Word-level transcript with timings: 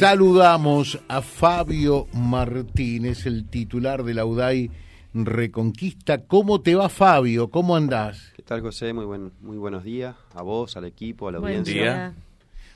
Saludamos 0.00 0.98
a 1.08 1.20
Fabio 1.20 2.06
Martínez, 2.14 3.26
el 3.26 3.46
titular 3.50 4.02
de 4.02 4.14
la 4.14 4.24
UDAI 4.24 4.70
Reconquista. 5.12 6.24
¿Cómo 6.24 6.62
te 6.62 6.74
va, 6.74 6.88
Fabio? 6.88 7.50
¿Cómo 7.50 7.76
andás? 7.76 8.32
¿Qué 8.34 8.42
tal, 8.42 8.62
José? 8.62 8.94
Muy, 8.94 9.04
buen, 9.04 9.30
muy 9.42 9.58
buenos 9.58 9.84
días 9.84 10.16
a 10.34 10.40
vos, 10.40 10.74
al 10.78 10.86
equipo, 10.86 11.28
a 11.28 11.32
la 11.32 11.38
Buen 11.38 11.50
audiencia. 11.58 11.82
día. 11.82 12.14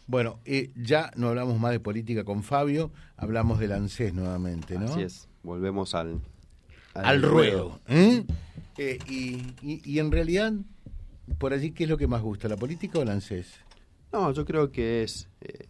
Bueno, 0.06 0.38
eh, 0.45 0.71
ya 0.76 1.12
no 1.16 1.29
hablamos 1.29 1.58
más 1.58 1.72
de 1.72 1.80
política 1.80 2.24
con 2.24 2.42
Fabio, 2.42 2.90
hablamos 3.17 3.59
del 3.59 3.72
ANSES 3.72 4.13
nuevamente, 4.13 4.79
¿no? 4.79 4.85
Así 4.85 5.01
es, 5.01 5.27
volvemos 5.43 5.95
al, 5.95 6.21
Al 6.93 7.22
ruedo. 7.22 7.81
¿eh? 7.88 8.22
Eh, 8.77 8.99
y, 9.09 9.37
y- 9.63 9.81
y 9.83 9.99
en 9.99 10.13
realidad, 10.13 10.53
por 11.38 11.54
allí, 11.54 11.71
¿qué 11.71 11.85
es 11.85 11.88
lo 11.91 11.97
que 11.97 12.06
más 12.06 12.21
gusta, 12.21 12.49
la 12.51 12.59
política 12.59 12.99
o 12.99 13.03
el 13.03 13.09
ANSES? 13.09 13.51
No, 14.13 14.31
yo 14.33 14.45
creo 14.45 14.71
que 14.71 15.03
es, 15.04 15.27
eh, 15.41 15.65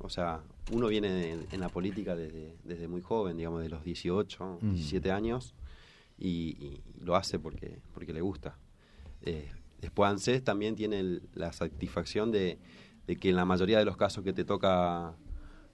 o 0.00 0.08
sea, 0.08 0.40
uno 0.70 0.88
viene 0.88 1.32
en, 1.32 1.46
en 1.50 1.60
la 1.60 1.68
política 1.68 2.14
desde, 2.16 2.56
desde 2.64 2.88
muy 2.88 3.00
joven, 3.00 3.36
digamos, 3.36 3.62
de 3.62 3.68
los 3.68 3.84
18, 3.84 4.58
Mm. 4.60 4.72
17 4.74 5.10
años, 5.12 5.54
y, 6.18 6.28
y 6.60 6.82
lo 7.00 7.16
hace 7.16 7.38
porque, 7.38 7.78
porque 7.94 8.12
le 8.12 8.20
gusta. 8.20 8.56
Eh, 9.22 9.50
después 9.80 10.10
ANSES 10.10 10.44
también 10.44 10.76
tiene 10.76 11.00
el- 11.00 11.22
la 11.34 11.52
satisfacción 11.52 12.30
de, 12.30 12.58
de 13.06 13.16
que 13.16 13.30
en 13.30 13.36
la 13.36 13.44
mayoría 13.44 13.78
de 13.78 13.84
los 13.84 13.96
casos 13.96 14.22
que 14.24 14.32
te 14.32 14.44
toca 14.44 15.14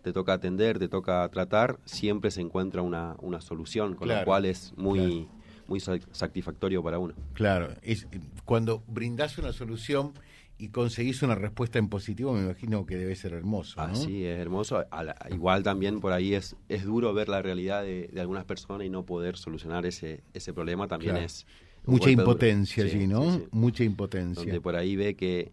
te 0.03 0.13
toca 0.13 0.35
atender, 0.35 0.79
te 0.79 0.87
toca 0.87 1.29
tratar, 1.31 1.81
siempre 1.85 2.31
se 2.31 2.41
encuentra 2.41 2.81
una, 2.81 3.17
una 3.23 3.41
solución, 3.41 3.97
con 3.97 4.07
Claro, 4.07 4.21
lo 4.21 4.25
cual 4.25 4.45
es 4.45 4.73
muy, 4.77 4.99
claro. 5.01 5.29
muy 5.67 5.81
sa- 5.81 5.99
satisfactorio 6.13 6.81
para 6.81 7.01
uno. 7.01 7.13
Claro, 7.33 7.75
es 7.83 8.07
cuando 8.45 8.85
brindás 8.87 9.37
una 9.37 9.53
solución 9.53 10.13
y 10.59 10.69
conseguís 10.69 11.23
una 11.23 11.35
respuesta 11.35 11.79
en 11.79 11.89
positivo, 11.89 12.33
me 12.33 12.41
imagino 12.43 12.87
que 12.87 12.97
debe 12.97 13.15
ser 13.15 13.35
hermoso, 13.35 13.77
¿no? 13.87 13.93
Así 13.93 14.25
es 14.25 14.39
hermoso. 14.39 14.85
La- 14.91 15.17
igual 15.31 15.63
también 15.63 16.01
por 16.01 16.13
ahí 16.13 16.35
es, 16.35 16.57
es 16.69 16.85
duro 16.85 17.13
ver 17.13 17.29
la 17.29 17.43
realidad 17.43 17.83
de, 17.83 18.09
de 18.09 18.21
algunas 18.21 18.45
personas 18.47 18.87
y 18.87 18.91
no 18.91 19.05
poder 19.05 19.37
solucionar 19.37 19.85
ese, 19.85 20.23
ese 20.33 20.53
problema 20.55 20.89
también 20.89 21.13
Claro. 21.13 21.27
es... 21.27 21.47
Mucha 21.85 22.07
golpe 22.07 22.11
duro. 22.17 22.23
impotencia 22.33 22.85
Sí, 22.85 22.91
allí, 22.97 23.07
¿no? 23.07 23.23
sí, 23.33 23.39
sí. 23.43 23.49
Mucha 23.53 23.85
impotencia. 23.85 24.43
Donde 24.43 24.61
por 24.61 24.75
ahí 24.77 24.97
ve 24.97 25.15
que 25.15 25.53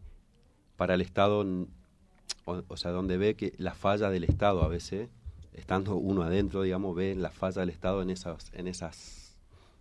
para 0.77 0.95
el 0.95 1.01
Estado, 1.01 1.45
o, 2.45 2.63
o 2.67 2.77
sea, 2.77 2.91
donde 2.91 3.17
ve 3.17 3.35
que 3.35 3.53
la 3.57 3.73
falla 3.75 4.09
del 4.09 4.23
Estado 4.23 4.63
a 4.63 4.67
veces, 4.67 5.09
estando 5.53 5.95
uno 5.95 6.23
adentro, 6.23 6.63
digamos, 6.63 6.95
ve 6.95 7.13
la 7.13 7.29
falla 7.29 7.59
del 7.61 7.69
Estado 7.69 8.01
en 8.01 8.09
esas, 8.09 8.51
en 8.53 8.67
esas 8.67 9.35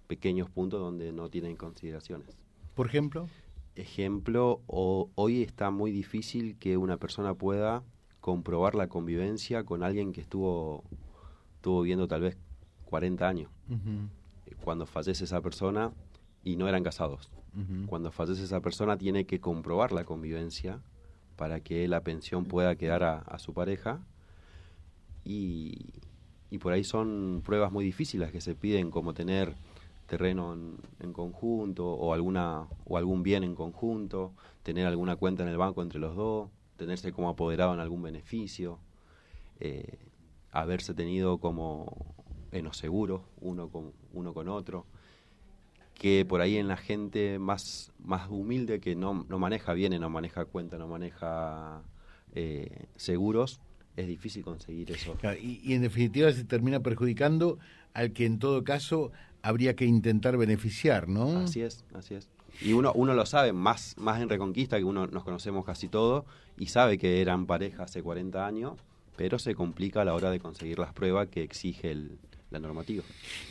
pequeños 0.09 0.51
puntos 0.51 0.81
donde 0.81 1.11
no 1.13 1.31
tienen 1.31 1.57
consideraciones. 1.57 2.29
Por 2.75 2.87
ejemplo, 2.87 3.29
Ejemplo, 3.75 4.61
o- 4.67 5.11
hoy 5.15 5.43
está 5.43 5.71
muy 5.71 5.91
difícil 5.93 6.57
que 6.59 6.77
una 6.77 6.97
persona 6.99 7.35
pueda 7.35 7.83
comprobar 8.21 8.75
la 8.75 8.89
convivencia 8.89 9.65
con 9.65 9.83
alguien 9.83 10.13
que 10.13 10.21
estuvo, 10.21 10.85
estuvo 11.57 11.83
viviendo 11.83 12.07
tal 12.07 12.21
vez 12.21 12.37
40 12.85 13.29
años. 13.29 13.51
Cuando 14.65 14.87
fallece 14.87 15.25
esa 15.25 15.41
persona 15.41 15.93
y 16.45 16.57
no 16.57 16.69
eran 16.69 16.83
casados. 16.85 17.31
Cuando 17.87 18.11
fallece 18.13 18.45
esa 18.45 18.61
persona 18.61 18.97
tiene 18.97 19.25
que 19.27 19.41
comprobar 19.41 19.93
la 19.93 20.05
convivencia 20.05 20.81
para 21.37 21.61
que 21.61 21.89
la 21.89 22.03
pensión 22.03 22.45
pueda 22.45 22.77
quedar 22.77 23.03
a, 23.03 23.19
a 23.19 23.39
su 23.39 23.53
pareja. 23.55 24.01
Y, 25.25 25.79
y 26.51 26.59
por 26.59 26.73
ahí 26.73 26.85
son 26.85 27.43
pruebas 27.45 27.73
muy 27.73 27.85
difíciles 27.85 28.31
que 28.33 28.41
se 28.41 28.55
piden, 28.55 28.91
como 28.91 29.15
tener 29.15 29.55
terreno 30.07 30.55
en, 31.01 31.13
conjunto 31.13 31.87
o 31.87 32.13
alguna 32.13 32.67
o 32.85 32.97
algún 32.97 33.23
bien 33.23 33.45
en 33.45 33.55
conjunto, 33.55 34.33
tener 34.63 34.87
alguna 34.87 35.17
cuenta 35.17 35.43
en 35.43 35.49
el 35.49 35.57
banco 35.57 35.83
entre 35.83 35.99
los 35.99 36.15
dos, 36.17 36.51
tenerse 36.77 37.13
como 37.13 37.29
apoderado 37.29 37.75
en 37.75 37.81
algún 37.81 38.03
beneficio, 38.03 38.79
eh, 39.61 39.99
haberse 40.51 40.95
tenido 40.95 41.39
como 41.39 42.15
en 42.51 42.65
los 42.65 42.77
seguros 42.77 43.23
uno 43.41 43.69
con 43.69 43.93
uno 44.13 44.35
con 44.35 44.49
otro 44.49 44.85
que 45.95 46.25
por 46.25 46.41
ahí 46.41 46.57
en 46.57 46.67
la 46.67 46.77
gente 46.77 47.39
más, 47.39 47.93
más 48.03 48.29
humilde 48.29 48.81
que 48.81 48.97
no, 48.97 49.25
no 49.29 49.39
maneja 49.39 49.73
bienes, 49.73 50.01
no 50.01 50.11
maneja 50.11 50.45
cuenta, 50.45 50.77
no 50.77 50.89
maneja 50.89 51.83
eh, 52.35 52.87
seguros, 52.97 53.61
es 53.97 54.09
difícil 54.09 54.43
conseguir 54.43 54.91
eso. 54.91 55.17
Y 55.41 55.75
en 55.75 55.83
definitiva 55.83 56.33
se 56.33 56.45
termina 56.45 56.81
perjudicando 56.81 57.59
al 57.95 58.13
que 58.13 58.27
en 58.27 58.41
todo 58.41 58.65
caso 58.65 59.13
habría 59.43 59.75
que 59.75 59.85
intentar 59.85 60.37
beneficiar, 60.37 61.09
¿no? 61.09 61.41
Así 61.41 61.61
es, 61.61 61.85
así 61.95 62.15
es. 62.15 62.29
Y 62.61 62.73
uno, 62.73 62.93
uno 62.95 63.15
lo 63.15 63.27
sabe, 63.27 63.53
más, 63.53 63.95
más 63.99 64.21
en 64.21 64.29
Reconquista, 64.29 64.79
que 64.79 64.85
uno 64.85 65.07
nos 65.07 65.25
conocemos 65.25 65.65
casi 65.65 65.89
todos, 65.89 66.25
y 66.57 66.67
sabe 66.67 66.99
que 66.99 67.21
eran 67.21 67.47
pareja 67.47 67.85
hace 67.85 68.03
40 68.03 68.47
años, 68.47 68.75
pero 69.17 69.39
se 69.39 69.55
complica 69.55 70.03
a 70.03 70.05
la 70.05 70.15
hora 70.15 70.31
de 70.31 70.39
conseguir 70.39 70.79
las 70.79 70.93
pruebas 70.93 71.29
que 71.29 71.43
exige 71.43 71.91
el, 71.91 72.19
la 72.51 72.61
normativa. 72.61 73.03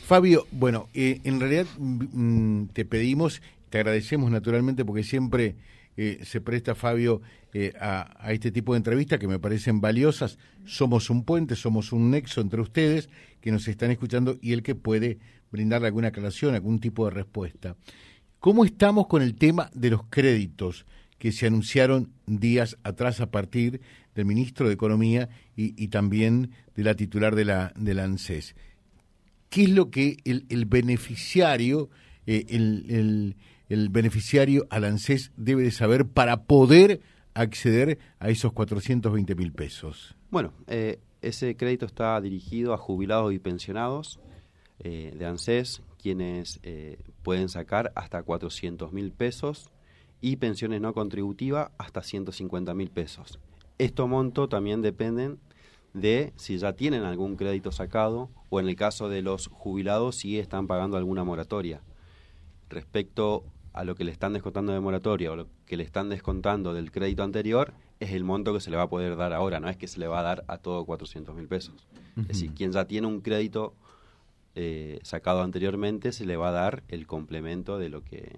Fabio, 0.04 0.46
bueno, 0.50 0.88
eh, 0.94 1.20
en 1.24 1.40
realidad 1.40 1.66
mm, 1.78 2.66
te 2.66 2.84
pedimos, 2.84 3.42
te 3.68 3.78
agradecemos 3.78 4.30
naturalmente 4.30 4.84
porque 4.84 5.02
siempre 5.02 5.56
eh, 5.96 6.20
se 6.24 6.40
presta 6.40 6.74
Fabio 6.74 7.20
eh, 7.52 7.72
a, 7.78 8.32
este 8.32 8.50
tipo 8.50 8.72
de 8.72 8.78
entrevistas 8.78 9.18
que 9.18 9.28
me 9.28 9.38
parecen 9.38 9.80
valiosas. 9.80 10.38
Somos 10.64 11.10
un 11.10 11.24
puente, 11.24 11.56
somos 11.56 11.92
un 11.92 12.10
nexo 12.10 12.40
entre 12.40 12.60
ustedes 12.60 13.08
que 13.40 13.52
nos 13.52 13.68
están 13.68 13.90
escuchando 13.90 14.38
y 14.40 14.52
el 14.52 14.62
que 14.62 14.74
puede 14.74 15.18
brindarle 15.50 15.88
alguna 15.88 16.08
aclaración, 16.08 16.54
algún 16.54 16.80
tipo 16.80 17.04
de 17.04 17.10
respuesta. 17.10 17.76
¿Cómo 18.38 18.64
estamos 18.64 19.06
con 19.06 19.22
el 19.22 19.34
tema 19.34 19.70
de 19.74 19.90
los 19.90 20.04
créditos 20.08 20.86
que 21.18 21.30
se 21.30 21.46
anunciaron 21.46 22.12
días 22.26 22.78
atrás 22.82 23.20
a 23.20 23.30
partir 23.30 23.80
del 24.14 24.24
ministro 24.24 24.66
de 24.66 24.74
Economía 24.74 25.28
y, 25.54 25.88
también 25.88 26.50
de 26.74 26.82
la 26.84 26.94
titular 26.94 27.36
de 27.36 27.44
la, 27.44 27.72
de 27.76 27.94
la 27.94 28.04
ANSES? 28.04 28.54
qué 29.52 29.64
es 29.64 29.68
lo 29.68 29.90
que 29.90 30.16
el, 30.24 30.64
beneficiario, 30.64 31.90
eh, 32.26 32.46
el- 32.48 33.36
el 33.72 33.88
beneficiario 33.88 34.66
al 34.68 34.84
ANSES 34.84 35.32
debe 35.36 35.62
de 35.62 35.70
saber 35.70 36.06
para 36.06 36.44
poder 36.44 37.00
acceder 37.32 37.98
a 38.18 38.28
esos 38.28 38.52
420 38.52 39.34
mil 39.34 39.52
pesos. 39.52 40.14
Bueno, 40.30 40.52
eh, 40.66 41.00
ese 41.22 41.56
crédito 41.56 41.86
está 41.86 42.20
dirigido 42.20 42.74
a 42.74 42.76
jubilados 42.76 43.32
y 43.32 43.38
pensionados 43.38 44.20
eh, 44.78 45.14
de 45.16 45.24
ANSES, 45.24 45.82
quienes 45.96 46.60
eh, 46.62 46.98
pueden 47.22 47.48
sacar 47.48 47.92
hasta 47.94 48.22
400 48.22 48.92
mil 48.92 49.10
pesos 49.10 49.70
y 50.20 50.36
pensiones 50.36 50.82
no 50.82 50.92
contributivas 50.92 51.70
hasta 51.78 52.02
150 52.02 52.74
mil 52.74 52.90
pesos. 52.90 53.38
Estos 53.78 54.06
montos 54.06 54.50
también 54.50 54.82
dependen 54.82 55.38
de 55.94 56.34
si 56.36 56.58
ya 56.58 56.74
tienen 56.74 57.04
algún 57.04 57.36
crédito 57.36 57.72
sacado 57.72 58.28
o 58.50 58.60
en 58.60 58.68
el 58.68 58.76
caso 58.76 59.08
de 59.08 59.22
los 59.22 59.46
jubilados 59.46 60.16
si 60.16 60.38
están 60.38 60.66
pagando 60.66 60.98
alguna 60.98 61.24
moratoria. 61.24 61.80
Respecto 62.68 63.44
a 63.72 63.84
lo 63.84 63.94
que 63.94 64.04
le 64.04 64.12
están 64.12 64.32
descontando 64.32 64.72
de 64.72 64.80
moratoria 64.80 65.32
o 65.32 65.36
lo 65.36 65.46
que 65.66 65.76
le 65.76 65.84
están 65.84 66.08
descontando 66.08 66.74
del 66.74 66.90
crédito 66.90 67.22
anterior, 67.22 67.72
es 68.00 68.12
el 68.12 68.24
monto 68.24 68.52
que 68.52 68.60
se 68.60 68.70
le 68.70 68.76
va 68.76 68.82
a 68.84 68.88
poder 68.88 69.16
dar 69.16 69.32
ahora, 69.32 69.60
no 69.60 69.68
es 69.68 69.76
que 69.76 69.86
se 69.88 69.98
le 70.00 70.06
va 70.08 70.20
a 70.20 70.22
dar 70.22 70.44
a 70.48 70.58
todo 70.58 70.84
400 70.84 71.34
mil 71.34 71.46
pesos. 71.48 71.86
Es 72.16 72.28
decir, 72.28 72.52
quien 72.52 72.72
ya 72.72 72.84
tiene 72.86 73.06
un 73.06 73.20
crédito 73.20 73.74
eh, 74.54 74.98
sacado 75.02 75.42
anteriormente, 75.42 76.12
se 76.12 76.26
le 76.26 76.36
va 76.36 76.48
a 76.48 76.52
dar 76.52 76.82
el 76.88 77.06
complemento 77.06 77.78
de 77.78 77.88
lo 77.88 78.04
que, 78.04 78.30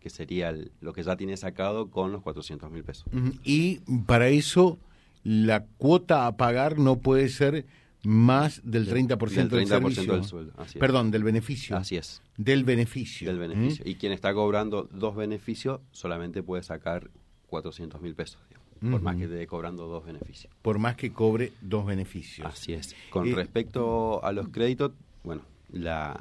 que 0.00 0.08
sería 0.08 0.48
el- 0.48 0.72
lo 0.80 0.94
que 0.94 1.02
ya 1.02 1.16
tiene 1.16 1.36
sacado 1.36 1.90
con 1.90 2.10
los 2.12 2.22
400 2.22 2.70
mil 2.70 2.84
pesos. 2.84 3.04
Y 3.44 3.80
para 4.06 4.28
eso 4.28 4.78
la 5.24 5.64
cuota 5.76 6.26
a 6.26 6.36
pagar 6.38 6.78
no 6.78 6.96
puede 7.00 7.28
ser 7.28 7.66
más 8.04 8.60
del 8.64 8.86
30%, 8.88 9.48
Del 9.48 9.48
30% 9.48 9.48
del 9.48 9.66
servicio. 9.68 10.12
del 10.14 10.24
sueldo, 10.24 10.52
así 10.56 10.78
es. 10.78 10.80
Perdón, 10.80 11.10
del 11.10 11.24
beneficio. 11.24 11.76
Así 11.76 11.96
es, 11.96 12.22
Del 12.36 12.64
beneficio. 12.64 13.26
del 13.28 13.38
beneficio. 13.38 13.84
Y 13.88 13.96
quien 13.96 14.12
está 14.12 14.32
cobrando 14.34 14.88
dos 14.92 15.16
beneficios 15.16 15.80
solamente 15.90 16.42
puede 16.42 16.62
sacar 16.62 17.10
400 17.48 18.00
mil 18.00 18.14
pesos, 18.14 18.40
digamos, 18.48 18.68
por 18.92 19.02
más 19.02 19.16
que 19.16 19.24
esté 19.24 19.46
cobrando 19.46 19.86
dos 19.88 20.04
beneficios. 20.04 20.52
¿Mm? 20.54 20.62
Por 20.62 20.78
más 20.78 20.96
que 20.96 21.12
cobre 21.12 21.52
dos 21.60 21.84
beneficios. 21.86 22.46
Así 22.46 22.72
es. 22.72 22.94
Con 23.10 23.26
Eh, 23.26 23.34
respecto 23.34 24.24
a 24.24 24.32
los 24.32 24.48
créditos, 24.50 24.92
bueno, 25.24 25.42
la 25.72 26.20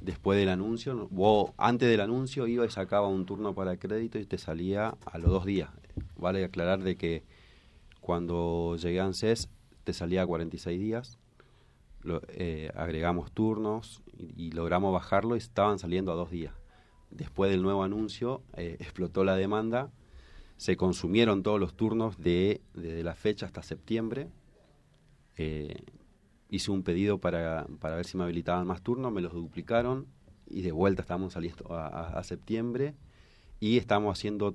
después 0.00 0.38
del 0.38 0.48
anuncio, 0.48 1.08
vos 1.10 1.50
antes 1.58 1.88
del 1.90 2.00
anuncio 2.00 2.46
iba 2.46 2.64
y 2.64 2.70
sacaba 2.70 3.06
un 3.08 3.26
turno 3.26 3.54
para 3.54 3.76
crédito 3.76 4.18
y 4.18 4.24
te 4.24 4.38
salía 4.38 4.96
a 5.04 5.18
los 5.18 5.30
dos 5.30 5.44
días. 5.44 5.68
Vale 6.16 6.44
aclarar 6.44 6.82
de 6.82 6.96
que 6.96 7.22
cuando 8.00 8.76
llegué 8.76 9.00
a 9.00 9.04
ANSES 9.04 9.48
te 9.88 9.94
salía 9.94 10.20
a 10.20 10.26
46 10.26 10.78
días, 10.78 11.18
eh, 12.28 12.70
agregamos 12.74 13.32
turnos 13.32 14.02
y, 14.18 14.50
logramos 14.50 14.92
bajarlo 14.92 15.34
y 15.34 15.38
estaban 15.38 15.78
saliendo 15.78 16.12
a 16.12 16.14
dos 16.14 16.30
días. 16.30 16.52
Después 17.10 17.50
del 17.50 17.62
nuevo 17.62 17.82
anuncio 17.82 18.42
eh, 18.58 18.76
explotó 18.80 19.24
la 19.24 19.34
demanda, 19.34 19.90
se 20.58 20.76
consumieron 20.76 21.42
todos 21.42 21.58
los 21.58 21.74
turnos 21.74 22.18
de, 22.18 22.60
desde 22.74 23.02
la 23.02 23.14
fecha 23.14 23.46
hasta 23.46 23.62
septiembre. 23.62 24.28
Eh, 25.38 25.82
hice 26.50 26.70
un 26.70 26.82
pedido 26.82 27.16
para, 27.16 27.66
para 27.80 27.96
ver 27.96 28.04
si 28.04 28.18
me 28.18 28.24
habilitaban 28.24 28.66
más 28.66 28.82
turnos, 28.82 29.10
me 29.10 29.22
los 29.22 29.32
duplicaron 29.32 30.06
y 30.46 30.60
de 30.60 30.72
vuelta 30.72 31.00
estamos 31.00 31.32
saliendo 31.32 31.64
a, 31.70 32.22
septiembre 32.24 32.94
y 33.58 33.78
estamos 33.78 34.18
haciendo 34.18 34.54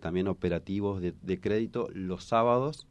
también 0.00 0.28
operativos 0.28 1.02
de 1.02 1.40
crédito 1.40 1.88
los 1.92 2.22
sábados 2.22 2.86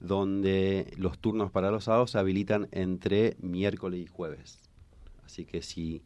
donde 0.00 0.92
los 0.96 1.18
turnos 1.18 1.50
para 1.50 1.70
los 1.70 1.84
sábados 1.84 2.12
se 2.12 2.18
habilitan 2.18 2.68
entre 2.72 3.36
miércoles 3.40 4.00
y 4.00 4.06
jueves. 4.06 4.60
Así 5.24 5.44
que 5.44 5.62
si 5.62 6.02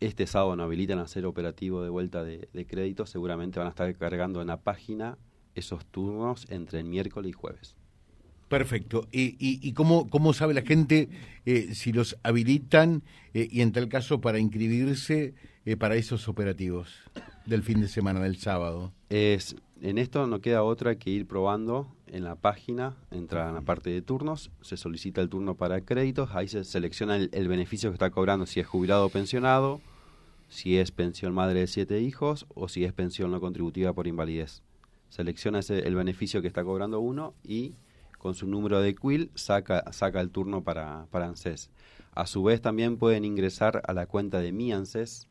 este 0.00 0.26
sábado 0.26 0.54
no 0.56 0.62
habilitan 0.64 0.98
a 0.98 1.02
hacer 1.02 1.24
operativo 1.26 1.82
de 1.82 1.88
vuelta 1.88 2.22
de, 2.22 2.66
crédito, 2.66 3.06
seguramente 3.06 3.58
van 3.58 3.66
a 3.66 3.70
estar 3.70 3.92
cargando 3.96 4.40
en 4.40 4.48
la 4.48 4.58
página 4.58 5.18
esos 5.54 5.84
turnos 5.86 6.46
entre 6.50 6.80
el 6.80 6.84
miércoles 6.84 7.30
y 7.30 7.32
jueves. 7.32 7.76
Perfecto. 8.48 9.08
¿Y, 9.10 9.36
y, 9.40 9.72
cómo, 9.72 10.08
cómo, 10.10 10.32
sabe 10.32 10.52
la 10.52 10.62
gente 10.62 11.08
eh, 11.46 11.74
si 11.74 11.92
los 11.92 12.18
habilitan 12.22 13.02
eh, 13.32 13.48
y 13.50 13.62
en 13.62 13.72
tal 13.72 13.88
caso 13.88 14.20
para 14.20 14.38
inscribirse 14.38 15.34
eh, 15.64 15.76
para 15.76 15.96
esos 15.96 16.28
operativos 16.28 16.90
del 17.46 17.62
fin 17.62 17.80
de 17.80 17.88
semana, 17.88 18.20
del 18.20 18.36
sábado? 18.36 18.92
Es, 19.08 19.56
en 19.84 19.98
esto 19.98 20.26
no 20.26 20.40
queda 20.40 20.62
otra 20.62 20.94
que 20.94 21.10
ir 21.10 21.26
probando 21.26 21.86
en 22.06 22.24
la 22.24 22.36
página, 22.36 22.96
entra 23.10 23.50
en 23.50 23.54
la 23.54 23.60
parte 23.60 23.90
de 23.90 24.00
turnos, 24.00 24.50
se 24.62 24.78
solicita 24.78 25.20
el 25.20 25.28
turno 25.28 25.56
para 25.56 25.82
créditos, 25.82 26.30
ahí 26.32 26.48
se 26.48 26.64
selecciona 26.64 27.16
el, 27.16 27.48
beneficio 27.48 27.90
que 27.90 27.94
está 27.94 28.08
cobrando, 28.08 28.46
si 28.46 28.60
es 28.60 28.66
jubilado 28.66 29.04
o 29.04 29.08
pensionado, 29.10 29.82
si 30.48 30.78
es 30.78 30.90
pensión 30.90 31.34
madre 31.34 31.60
de 31.60 31.66
siete 31.66 32.00
hijos 32.00 32.46
o 32.54 32.68
si 32.68 32.84
es 32.84 32.94
pensión 32.94 33.30
no 33.30 33.42
contributiva 33.42 33.92
por 33.92 34.06
invalidez. 34.06 34.62
Selecciona 35.10 35.58
ese, 35.58 35.80
el 35.80 35.94
beneficio 35.94 36.40
que 36.40 36.48
está 36.48 36.64
cobrando 36.64 37.00
uno 37.00 37.34
y 37.44 37.74
con 38.16 38.34
su 38.34 38.46
número 38.46 38.80
de 38.80 38.94
quill 38.94 39.30
saca, 39.34 39.92
saca 39.92 40.22
el 40.22 40.30
turno 40.30 40.64
para, 40.64 41.08
para 41.10 41.26
ANSES. 41.26 41.70
A 42.14 42.26
su 42.26 42.42
vez 42.42 42.62
también 42.62 42.96
pueden 42.96 43.26
ingresar 43.26 43.82
a 43.86 43.92
la 43.92 44.06
cuenta 44.06 44.40
de 44.40 44.50
mi 44.50 44.72
ANSES 44.72 45.28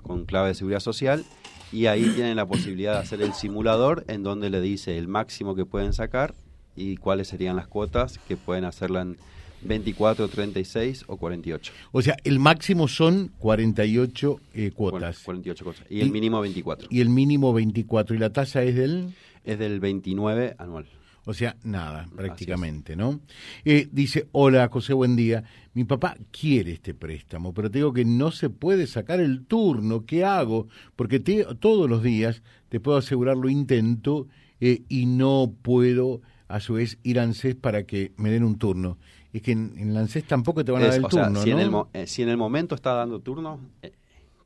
con 0.00 0.26
clave 0.26 0.48
de 0.48 0.54
seguridad 0.54 0.78
social 0.78 1.24
y 1.72 1.86
ahí 1.86 2.04
tienen 2.14 2.36
la 2.36 2.46
posibilidad 2.46 2.94
de 2.94 2.98
hacer 2.98 3.22
el 3.22 3.32
simulador 3.32 4.04
en 4.08 4.22
donde 4.22 4.50
le 4.50 4.60
dice 4.60 4.98
el 4.98 5.08
máximo 5.08 5.54
que 5.54 5.64
pueden 5.64 5.92
sacar 5.92 6.34
y 6.76 6.96
cuáles 6.96 7.28
serían 7.28 7.56
las 7.56 7.68
cuotas 7.68 8.18
que 8.26 8.36
pueden 8.36 8.64
hacerla 8.64 9.02
en 9.02 9.16
24, 9.62 10.28
36 10.28 11.04
o 11.06 11.16
48. 11.16 11.72
O 11.92 12.02
sea, 12.02 12.16
el 12.24 12.38
máximo 12.38 12.88
son 12.88 13.30
48 13.38 14.40
eh, 14.54 14.70
cuotas. 14.74 15.18
48 15.20 15.64
cuotas. 15.64 15.84
Y, 15.90 16.00
el 16.00 16.10
mínimo 16.10 16.40
24. 16.40 16.88
Y 16.90 17.00
el 17.00 17.10
mínimo 17.10 17.52
24. 17.52 18.16
¿Y 18.16 18.18
la 18.18 18.30
tasa 18.30 18.62
es 18.62 18.74
del? 18.74 19.12
Es 19.44 19.58
del 19.58 19.80
29 19.80 20.54
anual. 20.58 20.86
O 21.26 21.34
sea, 21.34 21.56
nada, 21.62 22.08
prácticamente, 22.16 22.96
¿no? 22.96 23.20
Eh, 23.64 23.88
dice, 23.92 24.28
hola 24.32 24.68
José, 24.72 24.94
buen 24.94 25.16
día. 25.16 25.44
Mi 25.74 25.84
papá 25.84 26.16
quiere 26.30 26.72
este 26.72 26.94
préstamo, 26.94 27.52
pero 27.52 27.70
te 27.70 27.78
digo 27.78 27.92
que 27.92 28.04
no 28.04 28.30
se 28.30 28.48
puede 28.48 28.86
sacar 28.86 29.20
el 29.20 29.44
turno. 29.46 30.06
¿Qué 30.06 30.24
hago? 30.24 30.68
Porque 30.96 31.20
todos 31.20 31.90
los 31.90 32.02
días, 32.02 32.42
te 32.68 32.80
puedo 32.80 32.98
asegurar, 32.98 33.36
lo 33.36 33.48
intento 33.48 34.28
eh, 34.60 34.82
y 34.88 35.06
no 35.06 35.52
puedo 35.62 36.22
a 36.48 36.58
su 36.60 36.74
vez 36.74 36.98
ir 37.02 37.20
a 37.20 37.22
ANSES 37.22 37.54
para 37.54 37.84
que 37.84 38.12
me 38.16 38.30
den 38.30 38.42
un 38.42 38.58
turno. 38.58 38.98
Es 39.32 39.42
que 39.42 39.52
en, 39.52 39.74
en 39.76 39.96
ANSES 39.96 40.24
tampoco 40.24 40.64
te 40.64 40.72
van 40.72 40.82
a 40.82 40.86
dar 40.86 40.96
el 40.96 41.06
turno, 41.06 41.42
si 41.42 41.50
¿no? 41.50 41.60
En 41.60 41.66
el, 41.66 41.82
eh, 41.92 42.06
si 42.06 42.22
en 42.22 42.30
el 42.30 42.36
momento 42.36 42.74
está 42.74 42.94
dando 42.94 43.20
turno, 43.20 43.60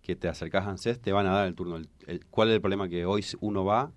que 0.03 0.17
te 0.17 0.29
acercas 0.29 0.67
a 0.67 0.71
ANSES, 0.71 1.01
te 1.01 1.13
van 1.13 1.27
a 1.27 1.33
dar 1.33 1.47
el 1.47 1.55
turno. 1.55 1.81
¿Cuál 2.31 2.49
es 2.49 2.55
el 2.57 2.61
problema? 2.61 2.89
Que 2.89 3.07
hoy 3.07 3.25
uno 3.41 3.65
va 3.65 3.93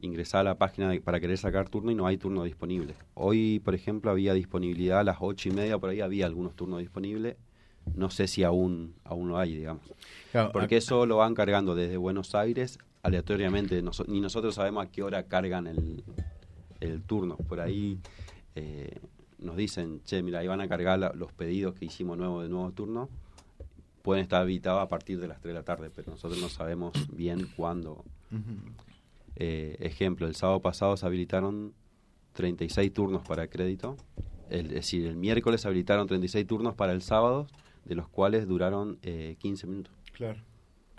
ingresar 0.00 0.40
a 0.40 0.44
la 0.44 0.58
página 0.58 0.92
para 1.02 1.20
querer 1.20 1.38
sacar 1.38 1.68
turno 1.68 1.90
y 1.90 1.94
no 1.94 2.06
hay 2.06 2.16
turno 2.18 2.44
disponible. 2.44 2.94
Hoy, 3.14 3.60
por 3.60 3.74
ejemplo, 3.74 4.10
había 4.10 4.34
disponibilidad 4.34 5.00
a 5.00 5.04
las 5.04 5.16
ocho 5.20 5.48
y 5.48 5.52
media, 5.52 5.78
por 5.78 5.90
ahí 5.90 6.00
había 6.00 6.26
algunos 6.26 6.54
turnos 6.54 6.80
disponibles. 6.80 7.36
No 7.94 8.10
sé 8.10 8.26
si 8.26 8.42
aún, 8.42 8.94
aún 9.04 9.28
lo 9.28 9.38
hay, 9.38 9.54
digamos. 9.54 9.82
Porque 10.52 10.78
eso 10.78 11.06
lo 11.06 11.18
van 11.18 11.34
cargando 11.34 11.74
desde 11.74 11.96
Buenos 11.96 12.34
Aires 12.34 12.78
aleatoriamente. 13.02 13.80
ni 14.08 14.20
nosotros 14.20 14.54
sabemos 14.56 14.84
a 14.84 14.90
qué 14.90 15.02
hora 15.02 15.22
cargan 15.24 15.68
el, 15.68 16.02
el 16.80 17.02
turno. 17.02 17.36
Por 17.36 17.60
ahí 17.60 18.00
eh, 18.56 18.98
nos 19.38 19.56
dicen, 19.56 20.02
che, 20.04 20.22
mira, 20.22 20.40
ahí 20.40 20.48
van 20.48 20.60
a 20.60 20.68
cargar 20.68 21.14
los 21.14 21.32
pedidos 21.32 21.74
que 21.74 21.84
hicimos 21.84 22.18
nuevo 22.18 22.42
de 22.42 22.48
nuevo 22.48 22.72
turno. 22.72 23.08
Pueden 24.02 24.22
estar 24.22 24.42
habitados 24.42 24.82
a 24.82 24.88
partir 24.88 25.20
de 25.20 25.28
las 25.28 25.40
3 25.40 25.54
de 25.54 25.58
la 25.58 25.64
tarde, 25.64 25.90
pero 25.94 26.10
nosotros 26.10 26.40
no 26.40 26.48
sabemos 26.48 26.92
bien 27.12 27.48
cuándo. 27.56 28.04
Eh, 29.36 29.76
ejemplo, 29.80 30.26
el 30.26 30.34
sábado 30.34 30.60
pasado 30.60 30.96
se 30.96 31.06
habilitaron 31.06 31.74
36 32.32 32.92
turnos 32.92 33.22
para 33.26 33.48
crédito. 33.48 33.96
es 34.50 34.68
decir, 34.68 35.06
el 35.06 35.16
miércoles 35.16 35.62
se 35.62 35.68
habilitaron 35.68 36.06
36 36.06 36.46
turnos 36.46 36.74
para 36.74 36.92
el 36.92 37.02
sábado, 37.02 37.46
de 37.84 37.94
los 37.94 38.08
cuales 38.08 38.46
duraron 38.46 38.98
eh, 39.02 39.36
15 39.38 39.66
minutos. 39.66 39.92
Claro, 40.12 40.40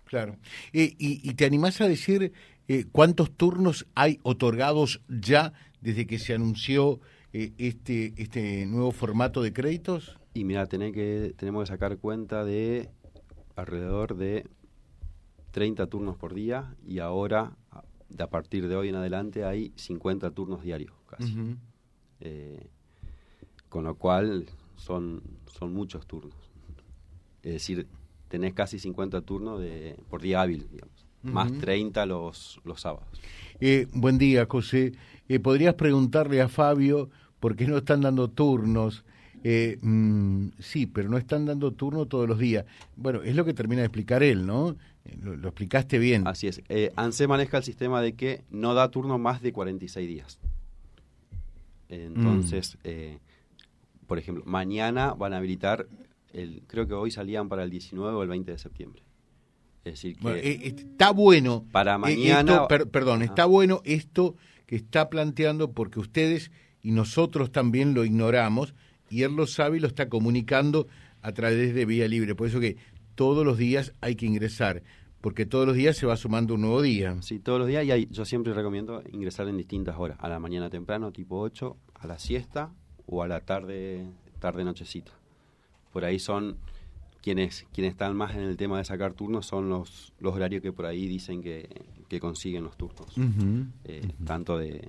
claro. 0.05 0.37
y, 0.71 0.95
y, 0.99 1.33
te 1.33 1.45
animás 1.45 1.81
a 1.81 1.87
decir 1.87 2.31
eh, 2.67 2.85
cuántos 2.91 3.31
turnos 3.31 3.87
hay 3.95 4.19
otorgados 4.23 5.01
ya 5.07 5.53
desde 5.79 6.05
que 6.05 6.19
se 6.19 6.33
anunció 6.33 6.99
eh, 7.31 7.53
este, 7.57 8.13
este 8.17 8.65
nuevo 8.65 8.91
formato 8.91 9.41
de 9.41 9.53
créditos? 9.53 10.17
Y 10.33 10.43
mira, 10.43 10.67
que, 10.67 11.33
tenemos 11.37 11.63
que 11.63 11.67
sacar 11.67 11.97
cuenta 11.97 12.43
de 12.43 12.89
alrededor 13.55 14.17
de 14.17 14.45
30 15.51 15.87
turnos 15.87 16.17
por 16.17 16.33
día 16.33 16.75
y 16.85 16.99
ahora 16.99 17.55
de 18.09 18.23
a 18.23 18.29
partir 18.29 18.67
de 18.67 18.75
hoy 18.75 18.89
en 18.89 18.95
adelante 18.95 19.43
hay 19.43 19.73
50 19.75 20.31
turnos 20.31 20.63
diarios 20.63 20.93
casi. 21.07 21.35
Eh, 22.19 22.67
con 23.69 23.83
lo 23.83 23.95
cual 23.95 24.45
son, 24.75 25.21
son 25.47 25.73
muchos 25.73 26.05
turnos. 26.07 26.35
Es 27.43 27.53
decir, 27.53 27.87
tenés 28.27 28.53
casi 28.53 28.79
50 28.79 29.21
turnos 29.21 29.59
de, 29.59 29.97
por 30.09 30.21
día 30.21 30.41
hábil, 30.41 30.67
digamos, 30.71 31.05
más 31.23 31.51
30 31.51 32.05
los, 32.05 32.59
los 32.63 32.81
sábados. 32.81 33.07
Eh, 33.59 33.87
buen 33.93 34.17
día, 34.17 34.45
José. 34.49 34.93
Eh, 35.27 35.39
¿Podrías 35.39 35.75
preguntarle 35.75 36.41
a 36.41 36.47
Fabio 36.47 37.09
por 37.39 37.55
qué 37.55 37.67
no 37.67 37.77
están 37.77 38.01
dando 38.01 38.29
turnos? 38.29 39.03
Eh, 39.43 39.77
mm, 39.81 40.49
sí, 40.59 40.87
pero 40.87 41.09
no 41.09 41.17
están 41.17 41.45
dando 41.45 41.71
turno 41.71 42.05
todos 42.05 42.27
los 42.27 42.39
días. 42.39 42.65
Bueno, 42.95 43.21
es 43.23 43.35
lo 43.35 43.45
que 43.45 43.53
termina 43.53 43.81
de 43.81 43.87
explicar 43.87 44.23
él, 44.23 44.45
¿no? 44.45 44.75
Eh, 45.07 45.17
lo, 45.21 45.47
explicaste 45.47 45.99
bien. 45.99 46.27
Así 46.27 46.47
es. 46.47 46.61
Eh, 46.69 46.91
ANSE 46.95 47.27
maneja 47.27 47.57
el 47.57 47.63
sistema 47.63 48.01
de 48.01 48.13
que 48.13 48.43
no 48.49 48.73
da 48.73 48.89
turno 48.91 49.17
más 49.17 49.41
de 49.41 49.53
46 49.53 50.07
días. 50.07 50.39
Entonces, 51.89 52.75
mm. 52.75 52.79
eh, 52.83 53.19
por 54.05 54.17
ejemplo, 54.19 54.43
mañana 54.45 55.13
van 55.13 55.33
a 55.33 55.37
habilitar, 55.37 55.87
el, 56.33 56.63
creo 56.67 56.87
que 56.87 56.93
hoy 56.93 57.11
salían 57.11 57.47
para 57.47 57.63
el 57.63 57.69
19 57.69 58.17
o 58.17 58.23
el 58.23 58.29
20 58.29 58.51
de 58.51 58.57
septiembre. 58.57 59.03
Es 59.85 59.93
decir, 59.93 60.17
que 60.17 60.67
está 60.67 61.11
bueno. 61.11 61.65
Para 61.71 61.97
mañana. 61.97 62.67
perdón, 62.67 63.21
está 63.21 63.45
bueno 63.45 63.81
esto 63.85 64.35
que 64.65 64.75
está 64.75 65.09
planteando 65.09 65.71
porque 65.71 65.99
ustedes 66.01 66.51
y 66.81 66.91
nosotros 66.91 67.53
también 67.53 67.93
lo 67.93 68.03
ignoramos 68.03 68.75
y 69.09 69.23
él 69.23 69.37
lo 69.37 69.47
sabe 69.47 69.77
y 69.77 69.79
lo 69.79 69.87
está 69.87 70.09
comunicando 70.09 70.87
a 71.21 71.31
través 71.31 71.73
de 71.73 71.85
Vía 71.85 72.09
Libre. 72.09 72.35
Por 72.35 72.47
eso 72.47 72.59
que 72.59 72.75
todos 73.17 73.43
los 73.43 73.57
días 73.57 73.93
hay 73.99 74.15
que 74.15 74.27
ingresar, 74.27 74.83
porque 75.21 75.47
todos 75.47 75.65
los 75.65 75.75
días 75.75 75.97
se 75.97 76.05
va 76.05 76.15
sumando 76.15 76.53
un 76.53 76.61
nuevo 76.61 76.83
día. 76.83 77.19
Sí, 77.23 77.39
todos 77.39 77.57
los 77.57 77.67
días 77.67 77.83
y 77.83 77.91
hay, 77.91 78.07
yo 78.11 78.25
siempre 78.25 78.53
recomiendo 78.53 79.01
ingresar 79.11 79.47
en 79.47 79.57
distintas 79.57 79.97
horas, 79.97 80.19
a 80.21 80.29
la 80.29 80.39
mañana 80.39 80.69
temprano, 80.69 81.11
tipo 81.11 81.39
8, 81.39 81.75
a 81.95 82.07
la 82.07 82.19
siesta 82.19 82.71
o 83.07 83.23
a 83.23 83.27
la 83.27 83.41
tarde, 83.41 84.05
tarde 84.39 84.63
nochecita. 84.63 85.11
Por 85.91 86.05
ahí 86.05 86.19
son 86.19 86.57
quienes 87.23 87.65
quienes 87.73 87.93
están 87.93 88.15
más 88.15 88.35
en 88.35 88.43
el 88.43 88.55
tema 88.55 88.77
de 88.77 88.85
sacar 88.85 89.13
turnos 89.13 89.47
son 89.47 89.67
los, 89.67 90.13
los 90.19 90.35
horarios 90.35 90.61
que 90.61 90.71
por 90.71 90.85
ahí 90.85 91.07
dicen 91.07 91.41
que, 91.41 91.67
que 92.07 92.19
consiguen 92.19 92.63
los 92.63 92.77
turnos, 92.77 93.15
eh, 93.83 94.13
tanto 94.25 94.59
de, 94.59 94.87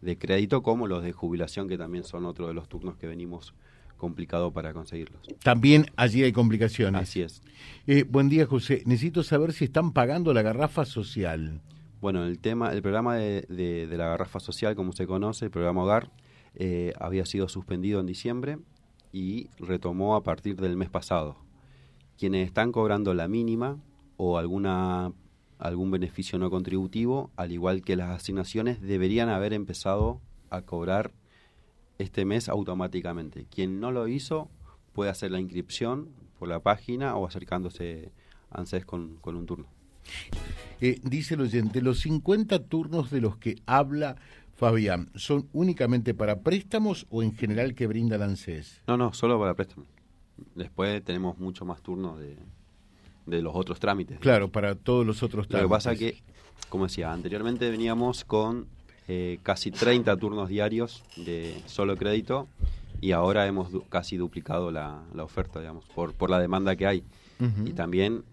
de 0.00 0.18
crédito 0.18 0.64
como 0.64 0.88
los 0.88 1.04
de 1.04 1.12
jubilación, 1.12 1.68
que 1.68 1.78
también 1.78 2.02
son 2.02 2.24
otro 2.24 2.48
de 2.48 2.54
los 2.54 2.68
turnos 2.68 2.96
que 2.96 3.06
venimos 3.06 3.54
complicado 3.96 4.52
para 4.52 4.72
conseguirlos. 4.72 5.22
También 5.42 5.86
allí 5.96 6.22
hay 6.22 6.32
complicaciones. 6.32 7.02
Así 7.02 7.22
es. 7.22 7.42
Eh, 7.86 8.04
buen 8.04 8.28
día, 8.28 8.46
José. 8.46 8.82
Necesito 8.86 9.22
saber 9.22 9.52
si 9.52 9.64
están 9.64 9.92
pagando 9.92 10.32
la 10.32 10.42
garrafa 10.42 10.84
social. 10.84 11.60
Bueno, 12.00 12.24
el 12.26 12.38
tema, 12.38 12.72
el 12.72 12.82
programa 12.82 13.16
de, 13.16 13.42
de, 13.42 13.96
la 13.96 14.08
garrafa 14.08 14.40
social, 14.40 14.74
como 14.74 14.92
se 14.92 15.06
conoce, 15.06 15.46
el 15.46 15.50
programa 15.50 15.84
Hogar, 15.84 16.10
eh, 16.54 16.92
había 17.00 17.24
sido 17.24 17.48
suspendido 17.48 18.00
en 18.00 18.06
diciembre 18.06 18.58
y 19.12 19.48
retomó 19.58 20.14
a 20.14 20.22
partir 20.22 20.56
del 20.56 20.76
mes 20.76 20.90
pasado. 20.90 21.36
Quienes 22.18 22.46
están 22.46 22.72
cobrando 22.72 23.14
la 23.14 23.26
mínima 23.26 23.78
o 24.16 24.38
alguna 24.38 25.12
algún 25.58 25.90
beneficio 25.90 26.38
no 26.38 26.50
contributivo, 26.50 27.30
al 27.36 27.52
igual 27.52 27.82
que 27.82 27.96
las 27.96 28.10
asignaciones, 28.10 28.82
deberían 28.82 29.28
haber 29.28 29.52
empezado 29.52 30.20
a 30.50 30.62
cobrar 30.62 31.12
este 31.98 32.24
mes 32.24 32.48
automáticamente. 32.48 33.46
Quien 33.50 33.80
no 33.80 33.92
lo 33.92 34.08
hizo 34.08 34.50
puede 34.92 35.10
hacer 35.10 35.30
la 35.30 35.40
inscripción 35.40 36.08
por 36.38 36.48
la 36.48 36.60
página 36.60 37.16
o 37.16 37.26
acercándose 37.26 38.12
a 38.50 38.60
ANSES 38.60 38.84
con, 38.84 39.18
un 39.22 39.46
turno. 39.46 39.66
Eh, 40.80 41.00
dice 41.02 41.34
el 41.34 41.42
oyente, 41.42 41.80
los 41.80 42.00
50 42.00 42.64
turnos 42.64 43.10
de 43.10 43.20
los 43.20 43.36
que 43.36 43.56
habla 43.66 44.16
Fabián, 44.54 45.10
¿son 45.14 45.48
únicamente 45.52 46.14
para 46.14 46.40
préstamos 46.40 47.06
o 47.10 47.22
en 47.22 47.34
general 47.34 47.74
que 47.74 47.86
brinda 47.86 48.18
la 48.18 48.26
ANSES? 48.26 48.82
No, 48.86 48.96
no, 48.96 49.12
solo 49.12 49.38
para 49.38 49.54
préstamos. 49.54 49.88
Después 50.54 51.02
tenemos 51.04 51.38
mucho 51.38 51.64
más 51.64 51.80
turnos 51.82 52.18
de, 52.18 52.36
de 53.26 53.42
los 53.42 53.54
otros 53.54 53.80
trámites. 53.80 54.18
Claro, 54.20 54.50
para 54.50 54.74
todos 54.74 55.06
los 55.06 55.22
otros 55.22 55.48
trámites. 55.48 55.62
Lo 55.62 55.68
que 55.68 55.72
pasa 55.72 55.96
que, 55.96 56.22
como 56.68 56.84
decía, 56.84 57.12
anteriormente 57.12 57.70
veníamos 57.70 58.24
con 58.24 58.66
eh, 59.08 59.38
casi 59.42 59.70
30 59.70 60.16
turnos 60.16 60.48
diarios 60.48 61.04
de 61.16 61.60
solo 61.66 61.96
crédito 61.96 62.48
y 63.00 63.12
ahora 63.12 63.46
hemos 63.46 63.68
casi 63.88 64.16
duplicado 64.16 64.70
la, 64.70 65.02
oferta, 65.18 65.60
digamos, 65.60 65.84
por, 65.94 66.14
por 66.14 66.30
la 66.30 66.38
demanda 66.38 66.76
que 66.76 66.86
hay. 66.86 67.04
Y 67.66 67.74
también 67.74 68.24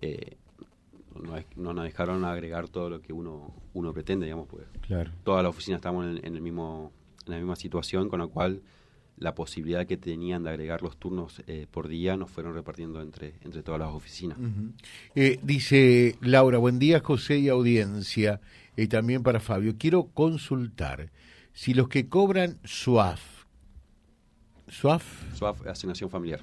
eh, 0.00 0.36
no, 1.56 1.72
nos 1.72 1.84
dejaron 1.84 2.24
agregar 2.24 2.68
todo 2.68 2.90
lo 2.90 3.00
que 3.00 3.12
uno 3.12 3.52
uno 3.74 3.92
pretende, 3.92 4.26
digamos, 4.26 4.48
pues 4.48 4.64
claro. 4.82 5.10
toda 5.24 5.42
la 5.42 5.48
oficina 5.48 5.76
estamos 5.76 6.06
en, 6.06 6.34
el 6.34 6.40
mismo 6.40 6.92
en 7.26 7.32
la 7.32 7.38
misma 7.38 7.56
situación, 7.56 8.08
con 8.08 8.20
lo 8.20 8.28
cual 8.28 8.62
la 9.18 9.34
posibilidad 9.34 9.86
que 9.86 9.96
tenían 9.96 10.44
de 10.44 10.50
agregar 10.50 10.82
los 10.82 10.96
turnos 10.98 11.42
eh, 11.46 11.66
por 11.70 11.88
día 11.88 12.16
nos 12.16 12.30
fueron 12.30 12.54
repartiendo 12.54 13.00
entre, 13.00 13.34
entre 13.42 13.62
todas 13.62 13.80
las 13.80 13.90
oficinas. 13.90 14.38
Eh, 15.14 15.38
dice 15.42 16.16
Laura, 16.20 16.58
buen 16.58 16.78
día 16.78 17.00
José 17.00 17.38
y 17.38 17.48
audiencia, 17.48 18.40
y 18.76 18.88
también 18.88 19.22
para 19.22 19.40
Fabio. 19.40 19.74
Quiero 19.78 20.04
consultar 20.08 21.10
si 21.52 21.72
los 21.72 21.88
que 21.88 22.08
cobran 22.08 22.58
SUAF, 22.64 23.46
SUAF, 24.68 25.34
SUAF, 25.34 25.66
asignación 25.66 26.10
familiar. 26.10 26.40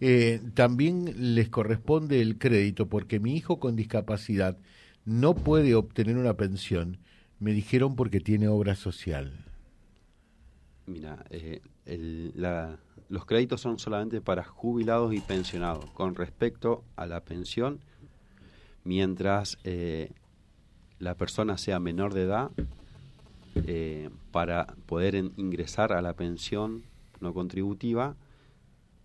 Eh, 0.00 0.40
también 0.54 1.34
les 1.34 1.48
corresponde 1.48 2.20
el 2.20 2.38
crédito 2.38 2.88
porque 2.88 3.18
mi 3.18 3.34
hijo 3.34 3.58
con 3.58 3.76
discapacidad 3.76 4.58
no 5.04 5.34
puede 5.34 5.74
obtener 5.74 6.16
una 6.16 6.34
pensión, 6.34 6.98
me 7.38 7.52
dijeron 7.52 7.96
porque 7.96 8.20
tiene 8.20 8.48
obra 8.48 8.74
social. 8.74 9.45
Mira, 10.86 11.24
eh, 11.30 11.60
los 13.08 13.26
créditos 13.26 13.60
son 13.60 13.78
solamente 13.78 14.20
para 14.20 14.44
jubilados 14.44 15.12
y 15.14 15.20
pensionados. 15.20 15.90
Con 15.90 16.14
respecto 16.14 16.84
a 16.94 17.06
la 17.06 17.20
pensión, 17.20 17.80
mientras 18.84 19.58
eh, 19.64 20.12
la 20.98 21.14
persona 21.14 21.58
sea 21.58 21.80
menor 21.80 22.14
de 22.14 22.22
edad, 22.22 22.50
eh, 23.66 24.10
para 24.30 24.66
poder 24.86 25.14
ingresar 25.14 25.92
a 25.92 26.02
la 26.02 26.12
pensión 26.12 26.84
no 27.20 27.34
contributiva, 27.34 28.14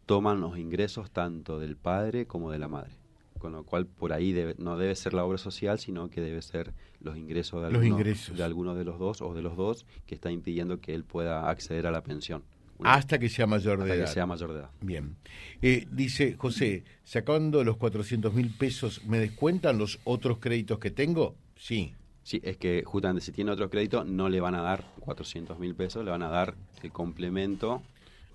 toman 0.05 0.41
los 0.41 0.57
ingresos 0.57 1.09
tanto 1.09 1.57
del 1.57 1.77
padre 1.77 2.27
como 2.27 2.51
de 2.51 2.59
la 2.59 2.67
madre 2.67 3.00
con 3.41 3.53
lo 3.53 3.63
cual 3.63 3.87
por 3.87 4.13
ahí 4.13 4.35
no 4.59 4.77
debe 4.77 4.95
ser 4.95 5.15
la 5.15 5.25
obra 5.25 5.39
social, 5.39 5.79
sino 5.79 6.09
que 6.11 6.21
debe 6.21 6.43
ser 6.43 6.73
los 6.99 7.17
ingresos 7.17 7.59
de 7.61 7.67
alguno, 7.67 7.97
de 8.37 8.43
alguno 8.43 8.75
de 8.75 8.85
los 8.85 8.99
dos 8.99 9.21
o 9.21 9.33
de 9.33 9.41
los 9.41 9.57
dos 9.57 9.87
que 10.05 10.13
está 10.13 10.31
impidiendo 10.31 10.79
que 10.79 10.93
él 10.93 11.03
pueda 11.03 11.49
acceder 11.49 11.87
a 11.87 11.91
la 11.91 12.03
pensión. 12.03 12.43
hasta 12.83 13.17
que 13.17 13.29
sea 13.29 13.47
mayor 13.47 13.83
de 13.83 13.95
edad. 13.95 14.05
que 14.05 14.11
sea 14.11 14.27
mayor 14.27 14.53
de 14.53 14.59
edad. 14.59 14.69
Bien. 14.81 15.15
Eh, 15.61 15.87
dice 15.91 16.35
José, 16.37 16.83
sacando 17.03 17.63
los 17.63 17.77
400 17.77 18.31
mil 18.33 18.51
pesos, 18.51 19.03
¿me 19.05 19.19
descuentan 19.19 19.79
los 19.79 19.99
otros 20.03 20.37
créditos 20.37 20.77
que 20.77 20.91
tengo? 20.91 21.35
Sí. 21.55 21.95
Sí, 22.23 22.39
es 22.43 22.57
que 22.57 22.83
justamente 22.85 23.25
si 23.25 23.31
tiene 23.31 23.49
otro 23.49 23.71
crédito 23.71 24.03
no 24.03 24.29
le 24.29 24.39
van 24.39 24.53
a 24.53 24.61
dar 24.61 24.85
400 24.99 25.57
mil 25.57 25.73
pesos, 25.73 26.05
le 26.05 26.11
van 26.11 26.21
a 26.21 26.29
dar 26.29 26.53
el 26.83 26.91
complemento 26.91 27.81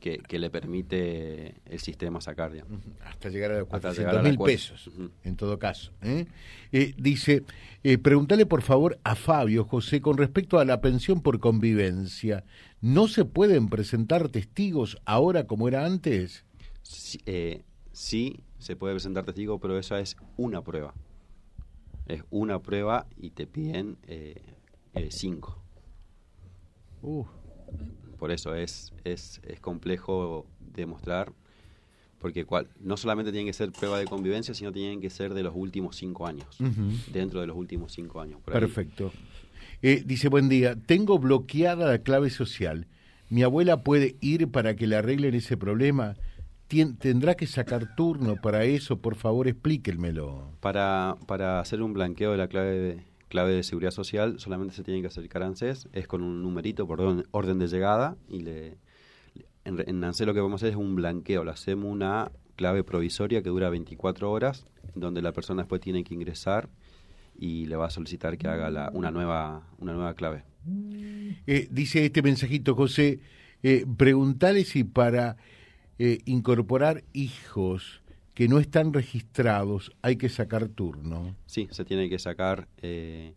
que, 0.00 0.38
le 0.38 0.50
permite 0.50 1.54
el 1.64 1.80
sistema 1.80 2.20
sacar. 2.20 2.52
Hasta 3.04 3.28
llegar 3.28 3.52
a 3.52 3.58
los 3.60 3.68
400 3.68 4.22
mil 4.22 4.38
pesos, 4.38 4.90
en 5.24 5.36
todo 5.36 5.58
caso. 5.58 5.92
¿eh? 6.02 6.26
Eh, 6.72 6.94
dice, 6.96 7.44
eh, 7.82 7.98
pregúntale 7.98 8.46
por 8.46 8.62
favor 8.62 8.98
a 9.04 9.14
Fabio, 9.14 9.64
José, 9.64 10.00
con 10.00 10.16
respecto 10.16 10.58
a 10.58 10.64
la 10.64 10.80
pensión 10.80 11.22
por 11.22 11.40
convivencia, 11.40 12.44
¿no 12.80 13.08
se 13.08 13.24
pueden 13.24 13.68
presentar 13.68 14.28
testigos 14.28 14.98
ahora 15.04 15.46
como 15.46 15.68
era 15.68 15.84
antes? 15.84 16.44
Sí, 16.82 17.18
eh, 17.26 17.62
sí 17.92 18.40
se 18.58 18.76
puede 18.76 18.94
presentar 18.94 19.24
testigos, 19.24 19.58
pero 19.60 19.78
esa 19.78 20.00
es 20.00 20.16
una 20.36 20.62
prueba. 20.62 20.94
Es 22.06 22.22
una 22.30 22.60
prueba 22.60 23.06
y 23.16 23.30
te 23.30 23.46
piden 23.46 23.98
cinco. 25.10 25.60
Uh 27.02 27.26
por 28.16 28.30
eso 28.30 28.54
es, 28.54 28.92
es, 29.04 29.40
es 29.46 29.60
complejo 29.60 30.46
demostrar, 30.60 31.32
porque 32.18 32.44
cual, 32.44 32.68
no 32.80 32.96
solamente 32.96 33.30
tienen 33.30 33.46
que 33.46 33.52
ser 33.52 33.72
prueba 33.72 33.98
de 33.98 34.06
convivencia, 34.06 34.54
sino 34.54 34.72
tienen 34.72 35.00
que 35.00 35.10
ser 35.10 35.34
de 35.34 35.42
los 35.42 35.54
últimos 35.54 35.96
cinco 35.96 36.26
años, 36.26 36.46
dentro 37.12 37.40
de 37.40 37.46
los 37.46 37.56
últimos 37.56 37.92
cinco 37.92 38.20
años. 38.20 38.40
Perfecto. 38.44 39.12
Eh, 39.82 40.02
dice, 40.04 40.28
buen 40.28 40.48
día, 40.48 40.74
tengo 40.74 41.18
bloqueada 41.18 41.90
la 41.90 41.98
clave 41.98 42.30
social. 42.30 42.86
¿Mi 43.28 43.42
abuela 43.42 43.82
puede 43.82 44.16
ir 44.20 44.48
para 44.50 44.76
que 44.76 44.86
le 44.86 44.96
arreglen 44.96 45.34
ese 45.34 45.56
problema? 45.56 46.16
¿Tendrá 46.68 47.34
que 47.34 47.46
sacar 47.46 47.94
turno 47.94 48.36
para 48.36 48.64
eso? 48.64 48.98
Por 48.98 49.14
favor, 49.14 49.46
explíquenmelo. 49.46 50.50
Para, 50.60 51.16
para 51.26 51.60
hacer 51.60 51.82
un 51.82 51.92
blanqueo 51.92 52.32
de 52.32 52.38
la 52.38 52.48
clave 52.48 52.78
de, 52.78 53.02
clave 53.28 53.54
de 53.54 53.62
seguridad 53.62 53.90
social, 53.90 54.38
solamente 54.38 54.74
se 54.74 54.82
tiene 54.82 55.00
que 55.00 55.08
acercar 55.08 55.42
a 55.42 55.46
ANSES, 55.46 55.88
es 55.92 56.06
con 56.06 56.22
un 56.22 56.42
numerito 56.42 56.86
por 56.86 57.00
orden, 57.00 57.58
de 57.58 57.66
llegada 57.66 58.16
y 58.28 58.40
le, 58.40 58.78
en, 59.64 60.04
ANSES 60.04 60.26
lo 60.26 60.34
que 60.34 60.40
vamos 60.40 60.62
a 60.62 60.66
hacer 60.66 60.70
es 60.70 60.76
un 60.76 60.94
blanqueo, 60.94 61.44
le 61.44 61.50
hacemos 61.50 61.90
una 61.90 62.30
clave 62.56 62.84
provisoria 62.84 63.42
que 63.42 63.50
dura 63.50 63.68
24 63.68 64.30
horas, 64.30 64.66
donde 64.94 65.22
la 65.22 65.32
persona 65.32 65.62
después 65.62 65.80
tiene 65.80 66.04
que 66.04 66.14
ingresar 66.14 66.68
y 67.38 67.66
le 67.66 67.76
va 67.76 67.86
a 67.86 67.90
solicitar 67.90 68.38
que 68.38 68.48
haga 68.48 68.70
la, 68.70 68.90
una, 68.94 69.10
nueva, 69.10 69.68
una 69.78 69.92
nueva 69.92 70.14
clave. 70.14 70.44
Eh, 71.46 71.68
dice 71.70 72.04
este 72.04 72.22
mensajito, 72.22 72.74
José, 72.74 73.20
eh, 73.62 73.84
si 74.64 74.84
para 74.84 75.36
eh, 75.98 76.20
incorporar 76.24 77.04
hijos 77.12 78.02
que 78.36 78.48
no 78.48 78.58
están 78.58 78.92
registrados, 78.92 79.96
hay 80.02 80.16
que 80.16 80.28
sacar 80.28 80.68
turno. 80.68 81.34
Sí, 81.46 81.68
se 81.70 81.86
tiene 81.86 82.10
que 82.10 82.18
sacar 82.18 82.68
eh, 82.82 83.32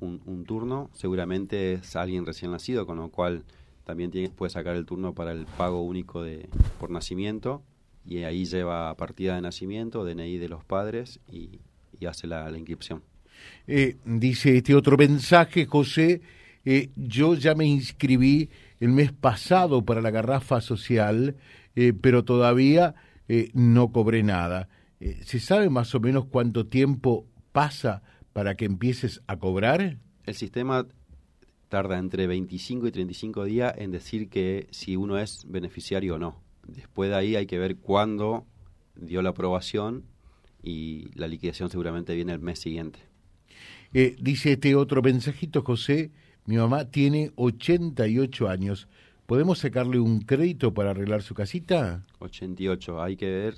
un, 0.00 0.44
turno. 0.44 0.90
Seguramente 0.94 1.74
es 1.74 1.94
alguien 1.94 2.26
recién 2.26 2.50
nacido, 2.50 2.86
con 2.86 2.98
lo 2.98 3.10
cual 3.10 3.44
también 3.84 4.10
tiene, 4.10 4.30
puede 4.30 4.50
sacar 4.50 4.74
el 4.74 4.84
turno 4.84 5.14
para 5.14 5.30
el 5.30 5.46
pago 5.46 5.82
único 5.82 6.24
de 6.24 6.48
por 6.80 6.90
nacimiento 6.90 7.62
y 8.04 8.24
ahí 8.24 8.46
lleva 8.46 8.92
partida 8.96 9.36
de 9.36 9.42
nacimiento, 9.42 10.04
DNI 10.04 10.38
de 10.38 10.48
los 10.48 10.64
padres 10.64 11.20
y, 11.30 11.60
hace 12.04 12.26
la, 12.26 12.50
inscripción. 12.50 13.00
Eh, 13.68 13.98
dice 14.04 14.56
este 14.56 14.74
otro 14.74 14.96
mensaje, 14.96 15.66
José, 15.66 16.20
eh, 16.64 16.90
yo 16.96 17.36
ya 17.36 17.54
me 17.54 17.64
inscribí 17.64 18.50
el 18.80 18.88
mes 18.88 19.12
pasado 19.12 19.84
para 19.84 20.00
la 20.00 20.10
garrafa 20.10 20.60
social, 20.60 21.36
pero 22.00 22.24
todavía 22.24 22.94
eh, 23.28 23.50
no 23.54 23.92
cobré 23.92 24.22
nada. 24.22 24.68
Eh, 25.00 25.20
¿Se 25.24 25.40
sabe 25.40 25.70
más 25.70 25.94
o 25.94 26.00
menos 26.00 26.26
cuánto 26.26 26.66
tiempo 26.66 27.26
pasa 27.52 28.02
para 28.32 28.56
que 28.56 28.64
empieces 28.64 29.22
a 29.26 29.38
cobrar? 29.38 29.98
El 30.24 30.34
sistema 30.34 30.86
tarda 31.68 31.98
entre 31.98 32.26
25 32.26 32.86
y 32.86 32.92
35 32.92 33.44
días 33.44 33.74
en 33.78 33.90
decir 33.90 34.28
que 34.28 34.68
si 34.70 34.96
uno 34.96 35.18
es 35.18 35.44
beneficiario 35.48 36.16
o 36.16 36.18
no. 36.18 36.42
Después 36.66 37.10
de 37.10 37.16
ahí 37.16 37.36
hay 37.36 37.46
que 37.46 37.58
ver 37.58 37.76
cuándo 37.76 38.46
dio 38.96 39.22
la 39.22 39.30
aprobación 39.30 40.04
y 40.62 41.08
la 41.14 41.28
liquidación 41.28 41.70
seguramente 41.70 42.14
viene 42.14 42.32
el 42.32 42.40
mes 42.40 42.58
siguiente. 42.58 43.00
Eh, 43.92 44.16
dice 44.20 44.52
este 44.52 44.74
otro 44.74 45.02
mensajito, 45.02 45.62
José, 45.62 46.10
mi 46.46 46.56
mamá 46.56 46.90
tiene 46.90 47.32
88 47.36 48.48
años. 48.48 48.88
¿Podemos 49.26 49.58
sacarle 49.58 49.98
un 49.98 50.20
crédito 50.20 50.74
para 50.74 50.90
arreglar 50.90 51.22
su 51.22 51.34
casita? 51.34 52.04
88, 52.18 53.02
hay 53.02 53.16
que 53.16 53.30
ver. 53.30 53.54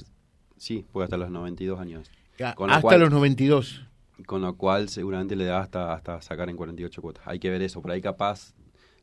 Sí, 0.56 0.85
puede 0.92 1.04
hasta 1.04 1.16
los 1.16 1.30
92 1.30 1.80
años. 1.80 2.11
hasta 2.38 2.99
los 2.99 3.11
92. 3.11 3.85
Con 4.26 4.42
lo 4.42 4.56
cual 4.56 4.88
seguramente 4.88 5.35
le 5.35 5.44
da 5.44 5.61
hasta, 5.61 5.92
hasta 5.92 6.23
sacar 6.23 6.49
en 6.49 6.56
48 6.56 7.02
cuotas. 7.02 7.26
Hay 7.26 7.38
que 7.38 7.50
ver 7.50 7.62
eso. 7.62 7.82
Por 7.82 7.90
ahí 7.90 8.00
capaz 8.00 8.54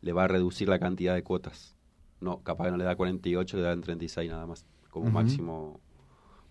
le 0.01 0.13
va 0.13 0.23
a 0.23 0.27
reducir 0.27 0.69
la 0.69 0.79
cantidad 0.79 1.13
de 1.13 1.21
cuotas. 1.21 1.75
No, 2.21 2.39
capaz 2.39 2.65
que 2.65 2.71
no 2.71 2.77
le 2.77 2.85
da 2.85 2.95
48, 2.95 3.57
le 3.57 3.63
da 3.63 3.73
en 3.73 3.81
36 3.81 4.31
nada 4.31 4.47
más. 4.47 4.65
Como 4.89 5.11
máximo 5.11 5.81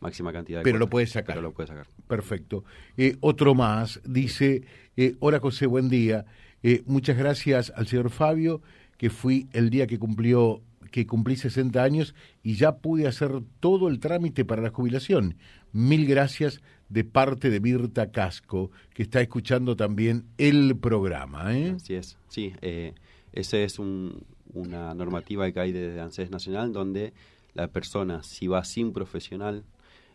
máxima 0.00 0.32
cantidad 0.32 0.58
de 0.58 0.64
Pero 0.64 0.78
lo 0.78 0.90
puede 0.90 1.06
sacar. 1.06 1.36
Pero 1.36 1.42
lo 1.42 1.52
puede 1.52 1.68
sacar. 1.68 1.86
Perfecto. 2.06 2.64
Eh, 2.96 3.16
otro 3.20 3.54
más. 3.54 4.00
Dice, 4.04 4.64
eh, 4.96 5.16
hola 5.20 5.38
José, 5.40 5.66
buen 5.66 5.88
día. 5.88 6.26
Eh, 6.62 6.82
muchas 6.86 7.16
gracias 7.16 7.72
al 7.74 7.86
señor 7.86 8.10
Fabio 8.10 8.60
que 9.02 9.10
fui 9.10 9.48
el 9.52 9.68
día 9.68 9.88
que 9.88 9.98
cumplió 9.98 10.62
que 10.92 11.08
cumplí 11.08 11.34
60 11.34 11.82
años 11.82 12.14
y 12.44 12.54
ya 12.54 12.76
pude 12.76 13.08
hacer 13.08 13.42
todo 13.58 13.88
el 13.88 13.98
trámite 13.98 14.44
para 14.44 14.62
la 14.62 14.70
jubilación. 14.70 15.38
Mil 15.72 16.06
gracias 16.06 16.60
de 16.88 17.02
parte 17.02 17.50
de 17.50 17.58
Mirta 17.58 18.12
Casco, 18.12 18.70
que 18.94 19.02
está 19.02 19.20
escuchando 19.20 19.74
también 19.74 20.26
el 20.38 20.76
programa. 20.76 21.52
¿eh? 21.52 21.72
Así 21.74 21.94
es, 21.94 22.16
sí. 22.28 22.52
Eh, 22.62 22.94
esa 23.32 23.56
es 23.58 23.80
una 23.80 24.94
normativa 24.94 25.50
que 25.50 25.58
hay 25.58 25.72
desde 25.72 26.00
ANSES 26.00 26.30
Nacional, 26.30 26.72
donde 26.72 27.12
la 27.54 27.66
persona, 27.66 28.22
si 28.22 28.46
va 28.46 28.62
sin 28.62 28.92
profesional 28.92 29.64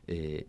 eh, 0.08 0.46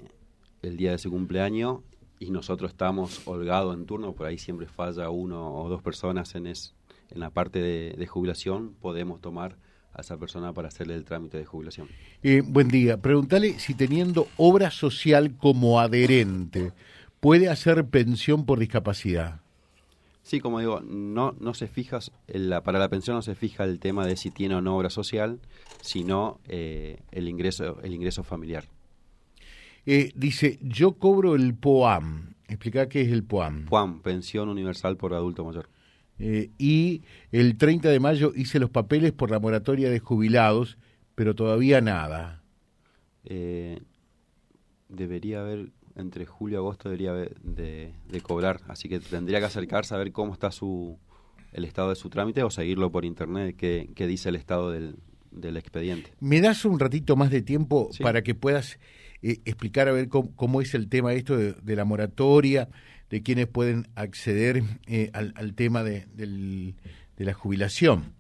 el 0.63 0.77
día 0.77 0.93
de 0.93 0.99
su 0.99 1.11
cumpleaños 1.11 1.81
y 2.21 2.31
nosotros 2.31 2.71
estamos 2.71 3.27
holgados 3.27 3.75
en 3.75 3.85
turno, 3.85 4.13
por 4.13 4.29
ahí 4.29 4.39
siempre 4.39 4.69
falla 4.69 5.11
uno 5.11 5.57
o 5.57 5.69
dos 5.69 5.83
personas 5.83 6.37
en, 6.37 6.47
es, 6.47 6.77
en 7.11 7.21
la 7.21 7.31
parte 7.31 7.61
de, 7.61 8.07
jubilación 8.07 8.75
podemos 8.81 9.21
tomar 9.21 9.57
a 9.93 10.01
esa 10.01 10.17
persona 10.17 10.53
para 10.53 10.69
hacerle 10.69 10.95
el 10.95 11.05
trámite 11.05 11.39
de 11.39 11.45
jubilación. 11.45 11.89
Eh, 12.23 12.43
buen 12.45 12.69
día. 12.69 12.99
Preguntale 12.99 13.59
si 13.59 13.75
teniendo 13.75 14.29
obra 14.37 14.71
social 14.71 15.37
como 15.37 15.81
adherente 15.81 16.73
puede 17.21 17.49
hacer 17.49 17.85
pensión 17.87 18.45
por 18.45 18.59
discapacidad. 18.59 19.41
Sí, 20.23 20.41
como 20.41 20.61
digo, 20.61 20.81
no, 20.81 21.35
no 21.41 21.55
se 21.55 21.69
fija, 21.69 22.01
la, 22.27 22.63
para 22.63 22.79
la 22.79 22.91
pensión 22.91 23.17
no 23.17 23.23
se 23.23 23.35
fija 23.35 23.65
el 23.65 23.81
tema 23.81 24.07
de 24.07 24.17
si 24.17 24.31
tiene 24.31 24.57
o 24.57 24.61
no 24.61 24.77
obra 24.77 24.91
social, 24.91 25.41
sino 25.81 26.39
eh, 26.49 27.01
el, 27.13 27.29
ingreso, 27.29 27.81
el 27.83 27.95
ingreso 27.95 28.23
familiar. 28.23 28.65
Eh, 29.87 30.13
dice, 30.15 30.59
yo 30.61 30.93
cobro 30.93 31.35
el 31.35 31.55
POAM. 31.55 32.35
Explica 32.47 32.91
qué 32.91 33.01
es 33.01 33.09
el 33.11 33.25
POAM. 33.25 33.65
POAM, 33.65 34.03
Pensión 34.03 34.51
Universal 34.51 34.99
por 34.99 35.15
Adulto 35.15 35.47
Mayor. 35.47 35.71
Eh, 36.19 36.51
y 36.59 37.03
el 37.31 37.57
30 37.57 37.89
de 37.89 38.01
mayo 38.01 38.33
hice 38.35 38.59
los 38.59 38.71
papeles 38.71 39.13
por 39.13 39.31
la 39.31 39.39
moratoria 39.39 39.91
de 39.91 40.01
jubilados, 40.01 40.79
pero 41.15 41.35
todavía 41.35 41.81
nada. 41.81 42.43
Eh, 43.25 43.81
debería 44.89 45.41
haber, 45.41 45.71
entre 45.97 46.27
julio 46.27 46.57
y 46.57 46.59
agosto 46.59 46.89
debería 46.89 47.11
haber 47.11 47.41
de, 47.41 47.93
cobrar, 48.23 48.61
así 48.69 48.89
que 48.89 49.01
tendría 49.01 49.39
que 49.39 49.47
acercarse 49.47 49.95
a 49.95 49.99
ver 49.99 50.13
cómo 50.13 50.33
está 50.33 50.51
su 50.51 50.99
el 51.53 51.65
estado 51.65 51.89
de 51.91 51.97
su 51.97 52.11
trámite 52.11 52.43
o 52.43 52.51
seguirlo 52.51 52.93
por 52.93 53.07
internet, 53.07 53.57
qué, 53.57 54.07
dice 54.07 54.29
el 54.29 54.37
estado 54.37 54.71
del, 54.71 54.97
del, 55.31 55.57
expediente. 55.57 56.13
¿Me 56.21 56.43
das 56.43 56.67
un 56.67 56.79
ratito 56.79 57.17
más 57.17 57.31
de 57.31 57.41
tiempo 57.41 57.89
para 58.03 58.23
que 58.23 58.35
puedas 58.35 58.79
eh, 59.23 59.41
explicar 59.45 59.89
a 59.89 59.93
ver 59.93 60.09
cómo, 60.09 60.61
es 60.61 60.75
el 60.75 60.89
tema 60.89 61.13
esto 61.13 61.37
de, 61.37 61.77
la 61.77 61.85
moratoria, 61.85 62.69
de 63.11 63.23
quienes 63.23 63.47
pueden 63.47 63.89
acceder 63.95 64.63
eh, 64.87 65.11
al, 65.13 65.55
tema 65.55 65.83
de, 65.83 66.07
de, 66.15 66.75
la 67.25 67.35
jubilación 67.35 68.13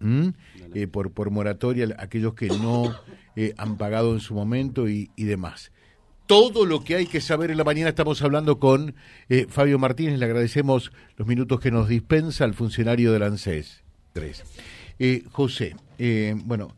eh, 0.75 0.87
por, 0.87 1.13
por 1.13 1.31
moratoria, 1.31 1.95
aquellos 1.99 2.35
que 2.35 2.49
no 2.49 2.95
han 3.57 3.77
pagado 3.77 4.15
en 4.15 4.21
su 4.21 4.35
momento 4.35 4.89
y, 4.89 5.11
y, 5.17 5.25
demás. 5.25 5.71
Todo 6.27 6.67
lo 6.67 6.83
que 6.83 6.97
hay 6.97 7.07
que 7.07 7.21
saber 7.21 7.51
en 7.51 7.57
la 7.57 7.65
mañana 7.65 7.91
estamos 7.91 8.21
hablando 8.23 8.59
con 8.59 8.95
Fabio 9.49 9.79
Martínez, 9.79 10.19
le 10.19 10.25
agradecemos 10.25 10.93
los 11.17 11.29
minutos 11.29 11.61
que 11.61 11.71
nos 11.71 11.89
dispensa 11.89 12.45
al 12.45 12.55
funcionario 12.55 13.13
del 13.13 13.23
ANSES 13.23 13.83
3. 14.13 14.45
José, 15.31 15.77
bueno, 16.45 16.75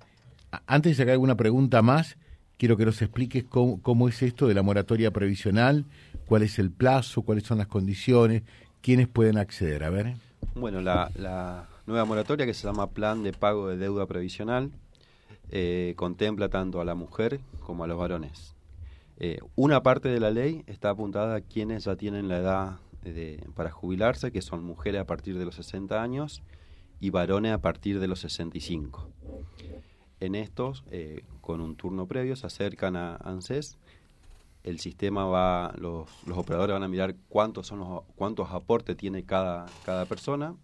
antes 0.66 0.92
de 0.92 1.02
sacar 1.02 1.12
alguna 1.12 1.36
pregunta 1.36 1.82
más, 1.82 2.16
quiero 2.60 2.76
que 2.76 2.84
nos 2.84 3.00
expliques 3.00 3.44
cómo, 3.44 4.08
es 4.08 4.22
esto 4.22 4.46
de 4.46 4.52
la 4.52 4.62
moratoria 4.62 5.10
previsional, 5.12 5.86
cuál 6.30 6.44
es 6.44 6.60
el 6.60 6.70
plazo, 6.70 7.22
cuáles 7.22 7.42
son 7.42 7.58
las 7.58 7.66
condiciones, 7.66 8.44
quiénes 8.82 9.08
pueden 9.08 9.36
acceder. 9.36 9.82
A 9.82 9.90
ver. 9.90 10.14
Bueno, 10.54 10.80
la, 10.80 11.66
nueva 11.86 12.04
moratoria 12.04 12.46
que 12.46 12.54
se 12.54 12.68
llama 12.68 12.90
Plan 12.90 13.24
de 13.24 13.32
Pago 13.32 13.66
de 13.66 13.76
Deuda 13.76 14.06
Previsional 14.06 14.70
eh, 15.50 15.94
contempla 15.96 16.48
tanto 16.48 16.80
a 16.80 16.84
la 16.84 16.94
mujer 16.94 17.40
como 17.66 17.82
a 17.82 17.88
los 17.88 17.98
varones. 17.98 18.54
Eh, 19.16 19.40
una 19.56 19.82
parte 19.82 20.08
de 20.08 20.20
la 20.20 20.30
ley 20.30 20.62
está 20.68 20.90
apuntada 20.90 21.34
a 21.34 21.40
quienes 21.40 21.86
ya 21.86 21.96
tienen 21.96 22.28
la 22.28 22.38
edad 22.38 22.76
para 23.56 23.72
jubilarse, 23.72 24.30
que 24.30 24.40
son 24.40 24.62
mujeres 24.62 25.00
a 25.00 25.06
partir 25.06 25.36
de 25.36 25.44
los 25.44 25.56
60 25.56 26.00
años 26.00 26.42
y 27.00 27.10
varones 27.10 27.52
a 27.52 27.58
partir 27.58 27.98
de 27.98 28.06
los 28.06 28.20
65. 28.20 29.10
En 30.20 30.36
estos, 30.36 30.84
eh, 30.92 31.24
con 31.40 31.60
un 31.60 31.74
turno 31.74 32.06
previo, 32.06 32.36
se 32.36 32.46
acercan 32.46 32.94
a 32.94 33.16
ANSES. 33.16 33.78
El 34.62 34.78
sistema 34.78 35.24
va, 35.24 35.74
los, 35.78 36.08
los 36.26 36.36
operadores 36.36 36.74
van 36.74 36.82
a 36.82 36.88
mirar 36.88 37.14
cuántos 37.28 37.66
son 37.66 37.80
los, 37.80 38.02
cuántos 38.14 38.50
aportes 38.50 38.96
tiene 38.96 39.24
cada, 39.24 39.66
cada 39.84 40.04
persona 40.04 40.54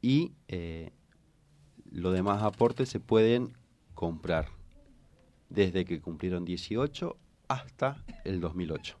y 0.00 0.32
eh, 0.48 0.92
los 1.90 2.14
demás 2.14 2.42
aportes 2.42 2.88
se 2.88 3.00
pueden 3.00 3.56
comprar 3.94 4.48
desde 5.48 5.84
que 5.84 6.00
cumplieron 6.00 6.44
18 6.44 7.16
hasta 7.48 8.04
el 8.24 8.40
2008. 8.40 8.96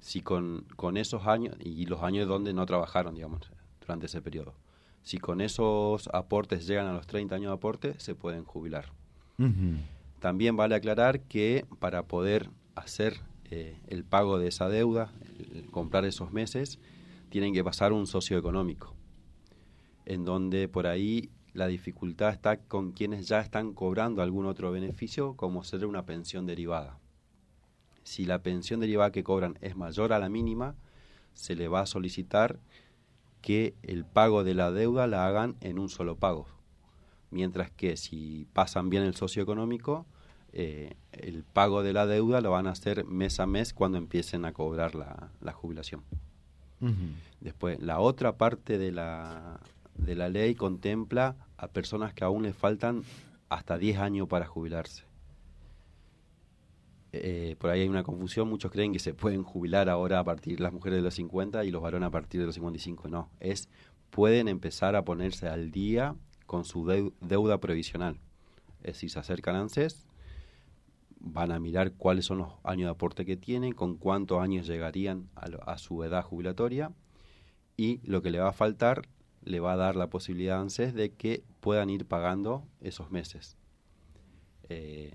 Si 0.00 0.20
con, 0.20 0.66
con 0.76 0.98
esos 0.98 1.26
años 1.26 1.56
y 1.60 1.86
los 1.86 2.02
años 2.02 2.28
donde 2.28 2.52
no 2.52 2.66
trabajaron, 2.66 3.14
digamos, 3.14 3.50
durante 3.80 4.06
ese 4.06 4.20
periodo. 4.20 4.54
Si 5.02 5.18
con 5.18 5.40
esos 5.40 6.08
aportes 6.12 6.66
llegan 6.66 6.86
a 6.86 6.92
los 6.92 7.06
30 7.06 7.34
años 7.34 7.50
de 7.50 7.54
aporte, 7.54 8.00
se 8.00 8.14
pueden 8.14 8.44
jubilar. 8.44 8.92
También 10.20 10.56
vale 10.56 10.74
aclarar 10.74 11.20
que 11.20 11.66
para 11.78 12.04
poder 12.04 12.50
hacer 12.74 13.20
eh, 13.50 13.78
el 13.88 14.04
pago 14.04 14.38
de 14.38 14.48
esa 14.48 14.68
deuda, 14.68 15.12
comprar 15.70 16.04
esos 16.04 16.32
meses, 16.32 16.78
tienen 17.28 17.52
que 17.52 17.64
pasar 17.64 17.92
un 17.92 18.06
socio 18.06 18.38
económico, 18.38 18.94
en 20.06 20.24
donde 20.24 20.68
por 20.68 20.86
ahí 20.86 21.30
la 21.52 21.66
dificultad 21.66 22.30
está 22.30 22.58
con 22.58 22.92
quienes 22.92 23.28
ya 23.28 23.40
están 23.40 23.74
cobrando 23.74 24.22
algún 24.22 24.46
otro 24.46 24.72
beneficio, 24.72 25.34
como 25.36 25.62
ser 25.64 25.86
una 25.86 26.04
pensión 26.04 26.46
derivada. 26.46 26.98
Si 28.02 28.24
la 28.24 28.42
pensión 28.42 28.80
derivada 28.80 29.12
que 29.12 29.24
cobran 29.24 29.58
es 29.60 29.76
mayor 29.76 30.12
a 30.12 30.18
la 30.18 30.28
mínima, 30.28 30.74
se 31.32 31.54
le 31.54 31.68
va 31.68 31.80
a 31.80 31.86
solicitar 31.86 32.58
que 33.40 33.74
el 33.82 34.04
pago 34.04 34.44
de 34.44 34.54
la 34.54 34.72
deuda 34.72 35.06
la 35.06 35.26
hagan 35.26 35.56
en 35.60 35.78
un 35.78 35.88
solo 35.88 36.16
pago. 36.16 36.46
Mientras 37.30 37.70
que 37.70 37.96
si 37.96 38.46
pasan 38.52 38.90
bien 38.90 39.02
el 39.02 39.14
socioeconómico, 39.14 40.06
eh, 40.56 40.94
el 41.10 41.42
pago 41.42 41.82
de 41.82 41.92
la 41.92 42.06
deuda 42.06 42.40
lo 42.40 42.52
van 42.52 42.68
a 42.68 42.70
hacer 42.70 43.04
mes 43.04 43.40
a 43.40 43.46
mes 43.46 43.74
cuando 43.74 43.98
empiecen 43.98 44.44
a 44.44 44.52
cobrar 44.52 44.94
la, 44.94 45.52
jubilación. 45.52 46.02
Después, 47.40 47.80
la 47.80 47.98
otra 47.98 48.36
parte 48.36 48.78
de 48.78 48.92
la, 48.92 49.58
de 49.96 50.14
la 50.14 50.28
ley 50.28 50.54
contempla 50.54 51.34
a 51.56 51.66
personas 51.66 52.14
que 52.14 52.22
aún 52.22 52.44
les 52.44 52.54
faltan 52.54 53.02
hasta 53.48 53.78
10 53.78 53.98
años 53.98 54.28
para 54.28 54.46
jubilarse. 54.46 55.02
Eh, 57.12 57.56
por 57.58 57.70
ahí 57.70 57.80
hay 57.80 57.88
una 57.88 58.04
confusión, 58.04 58.48
muchos 58.48 58.70
creen 58.70 58.92
que 58.92 58.98
se 59.00 59.12
pueden 59.12 59.42
jubilar 59.42 59.88
ahora 59.88 60.20
a 60.20 60.24
partir 60.24 60.58
de 60.58 60.62
las 60.62 60.72
mujeres 60.72 60.98
de 60.98 61.02
los 61.02 61.14
50 61.14 61.64
y 61.64 61.70
los 61.72 61.82
varones 61.82 62.06
a 62.06 62.10
partir 62.10 62.40
de 62.40 62.46
los 62.46 62.54
55. 62.54 63.08
No, 63.08 63.28
es 63.40 63.68
pueden 64.10 64.46
empezar 64.46 64.94
a 64.94 65.04
ponerse 65.04 65.48
al 65.48 65.72
día 65.72 66.14
con 66.46 66.64
su 66.64 66.86
deuda 67.20 67.58
previsional. 67.58 68.20
Es 68.82 68.94
decir, 68.94 69.10
se 69.10 69.18
acercan 69.18 69.56
a 69.56 69.60
ANSES, 69.60 70.06
van 71.24 71.52
a 71.52 71.58
mirar 71.58 71.92
cuáles 71.92 72.26
son 72.26 72.38
los 72.38 72.52
años 72.62 72.86
de 72.86 72.90
aporte 72.90 73.24
que 73.24 73.36
tienen, 73.36 73.72
con 73.72 73.96
cuántos 73.96 74.40
años 74.40 74.66
llegarían 74.66 75.30
a, 75.34 75.78
su 75.78 76.04
edad 76.04 76.22
jubilatoria 76.22 76.92
y 77.76 78.00
lo 78.04 78.22
que 78.22 78.30
le 78.30 78.40
va 78.40 78.50
a 78.50 78.52
faltar 78.52 79.08
le 79.42 79.60
va 79.60 79.72
a 79.72 79.76
dar 79.76 79.96
la 79.96 80.08
posibilidad 80.08 80.58
a 80.58 80.60
ANSES 80.60 80.94
de 80.94 81.12
que 81.12 81.42
puedan 81.60 81.90
ir 81.90 82.06
pagando 82.06 82.66
esos 82.80 83.10
meses. 83.10 83.56
Eh, 84.68 85.12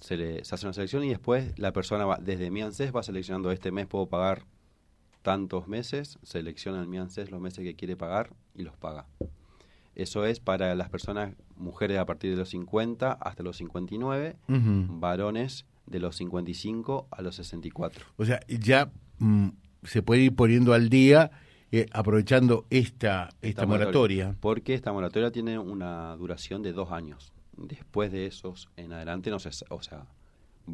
se, 0.00 0.16
le, 0.16 0.40
hace 0.40 0.66
una 0.66 0.72
selección 0.72 1.04
y 1.04 1.08
después 1.08 1.58
la 1.58 1.72
persona 1.72 2.04
va, 2.06 2.18
desde 2.18 2.50
mi 2.50 2.62
ANSES 2.62 2.94
va 2.94 3.02
seleccionando 3.02 3.50
este 3.52 3.72
mes 3.72 3.86
puedo 3.86 4.06
pagar 4.06 4.44
tantos 5.22 5.68
meses, 5.68 6.18
selecciona 6.22 6.80
el 6.80 6.88
mi 6.88 6.98
ANSES 6.98 7.30
los 7.30 7.40
meses 7.40 7.64
que 7.64 7.76
quiere 7.76 7.96
pagar 7.96 8.34
y 8.54 8.62
los 8.62 8.76
paga. 8.76 9.06
Eso 10.00 10.24
es 10.24 10.40
para 10.40 10.74
las 10.74 10.88
personas, 10.88 11.34
mujeres 11.56 11.98
a 11.98 12.06
partir 12.06 12.30
de 12.30 12.36
los 12.36 12.50
50 12.50 13.12
hasta 13.12 13.42
los 13.42 13.56
59, 13.58 14.36
varones 14.48 15.66
de 15.86 16.00
los 16.00 16.16
55 16.16 17.08
a 17.10 17.22
los 17.22 17.36
64. 17.36 18.06
O 18.16 18.24
sea, 18.24 18.40
ya 18.48 18.90
mm, 19.18 19.48
se 19.82 20.02
puede 20.02 20.22
ir 20.22 20.34
poniendo 20.34 20.72
al 20.72 20.88
día 20.88 21.30
eh, 21.72 21.86
aprovechando 21.92 22.66
esta, 22.70 23.28
esta, 23.42 23.66
moratoria. 23.66 24.36
Porque 24.40 24.74
esta 24.74 24.92
moratoria 24.92 25.30
tiene 25.30 25.58
una 25.58 26.16
duración 26.16 26.62
de 26.62 26.72
dos 26.72 26.90
años 26.92 27.32
después 27.60 28.10
de 28.12 28.26
esos 28.26 28.68
en 28.76 28.92
adelante 28.92 29.30
no 29.30 29.38
se, 29.38 29.50
o 29.68 29.82
sea, 29.82 30.06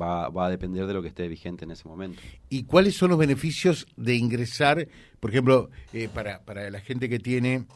va, 0.00 0.28
va 0.28 0.46
a 0.46 0.50
depender 0.50 0.86
de 0.86 0.94
lo 0.94 1.02
que 1.02 1.08
esté 1.08 1.28
vigente 1.28 1.64
en 1.64 1.70
ese 1.70 1.88
momento. 1.88 2.20
¿Y 2.48 2.64
cuáles 2.64 2.96
son 2.96 3.10
los 3.10 3.18
beneficios 3.18 3.86
de 3.96 4.14
ingresar, 4.16 4.88
por 5.20 5.30
ejemplo, 5.30 5.70
eh, 5.92 6.08
para, 6.12 6.42
para 6.44 6.70
la 6.70 6.80
gente 6.80 7.08
que 7.08 7.18
tiene, 7.18 7.66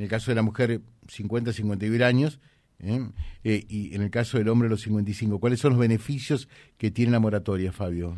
en 0.00 0.04
el 0.04 0.08
caso 0.08 0.30
de 0.30 0.34
la 0.34 0.40
mujer, 0.40 0.80
50, 1.08 1.52
51 1.52 2.06
años, 2.06 2.40
¿eh? 2.78 3.06
Eh, 3.44 3.66
y 3.68 3.94
en 3.94 4.00
el 4.00 4.10
caso 4.10 4.38
del 4.38 4.48
hombre, 4.48 4.70
los 4.70 4.80
55, 4.80 5.38
¿cuáles 5.38 5.60
son 5.60 5.72
los 5.72 5.78
beneficios 5.78 6.48
que 6.78 6.90
tiene 6.90 7.12
la 7.12 7.20
moratoria, 7.20 7.70
Fabio? 7.70 8.16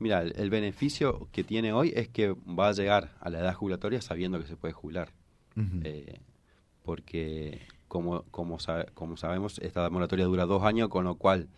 Mira, 0.00 0.22
el, 0.22 0.50
beneficio 0.50 1.28
que 1.30 1.44
tiene 1.44 1.72
hoy 1.72 1.92
es 1.94 2.08
que 2.08 2.32
va 2.32 2.70
a 2.70 2.72
llegar 2.72 3.12
a 3.20 3.30
la 3.30 3.38
edad 3.38 3.54
jubilatoria 3.54 4.02
sabiendo 4.02 4.40
que 4.40 4.48
se 4.48 4.56
puede 4.56 4.74
jubilar. 4.74 5.12
porque 6.82 7.60
como, 7.86 8.24
como, 8.32 8.58
como 8.94 9.16
sabemos, 9.16 9.60
esta 9.60 9.88
moratoria 9.88 10.24
dura 10.24 10.46
dos 10.46 10.64
años, 10.64 10.88
con 10.88 11.04
lo 11.04 11.14
cual 11.14 11.48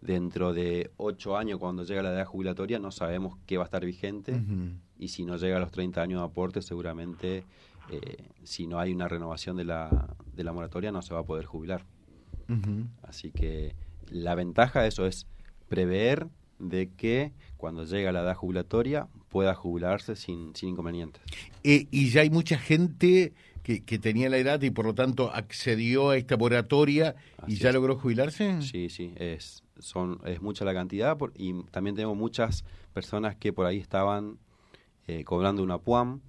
dentro 0.00 0.52
de 0.52 0.90
ocho 0.96 1.36
años, 1.36 1.60
cuando 1.60 1.84
llega 1.84 2.02
la 2.02 2.14
edad 2.14 2.26
jubilatoria, 2.26 2.80
no 2.80 2.90
sabemos 2.90 3.38
qué 3.46 3.58
va 3.58 3.62
a 3.62 3.66
estar 3.66 3.84
vigente 3.84 4.42
y 4.98 5.06
si 5.06 5.24
no 5.24 5.36
llega 5.36 5.58
a 5.58 5.60
los 5.60 5.70
30 5.70 6.02
años 6.02 6.20
de 6.20 6.26
aporte, 6.26 6.62
seguramente 6.62 7.44
eh, 7.90 8.28
si 8.44 8.66
no 8.66 8.78
hay 8.78 8.92
una 8.92 9.08
renovación 9.08 9.56
de 9.56 9.64
la, 9.64 10.16
de 10.34 10.44
la 10.44 10.52
moratoria 10.52 10.92
no 10.92 11.02
se 11.02 11.14
va 11.14 11.20
a 11.20 11.24
poder 11.24 11.44
jubilar. 11.44 11.84
Así 13.02 13.30
que 13.30 13.76
la 14.08 14.34
ventaja 14.34 14.82
de 14.82 14.88
eso 14.88 15.06
es 15.06 15.28
prever 15.68 16.26
de 16.58 16.90
que 16.90 17.32
cuando 17.56 17.84
llega 17.84 18.10
la 18.10 18.22
edad 18.22 18.34
jubilatoria 18.34 19.06
pueda 19.28 19.54
jubilarse 19.54 20.16
sin, 20.16 20.56
sin 20.56 20.70
inconvenientes. 20.70 21.22
Eh, 21.62 21.86
y 21.92 22.10
ya 22.10 22.22
hay 22.22 22.30
mucha 22.30 22.58
gente 22.58 23.34
que, 23.62 23.98
tenía 23.98 24.28
la 24.28 24.38
edad 24.38 24.60
y 24.62 24.70
por 24.70 24.84
lo 24.84 24.94
tanto 24.94 25.32
accedió 25.32 26.10
a 26.10 26.16
esta 26.16 26.36
moratoria 26.36 27.14
y 27.46 27.54
ya 27.56 27.72
logró 27.72 27.96
jubilarse? 27.96 28.60
Sí, 28.62 28.88
sí, 28.88 29.12
es, 29.16 29.62
son, 29.78 30.20
es 30.24 30.42
mucha 30.42 30.64
la 30.64 30.74
cantidad 30.74 31.16
y 31.36 31.62
también 31.70 31.94
tenemos 31.94 32.16
muchas 32.16 32.64
personas 32.92 33.36
que 33.36 33.52
por 33.52 33.66
ahí 33.66 33.78
estaban 33.78 34.38
eh, 35.06 35.22
cobrando 35.24 35.62
una 35.62 35.78
PUAM 35.78 36.20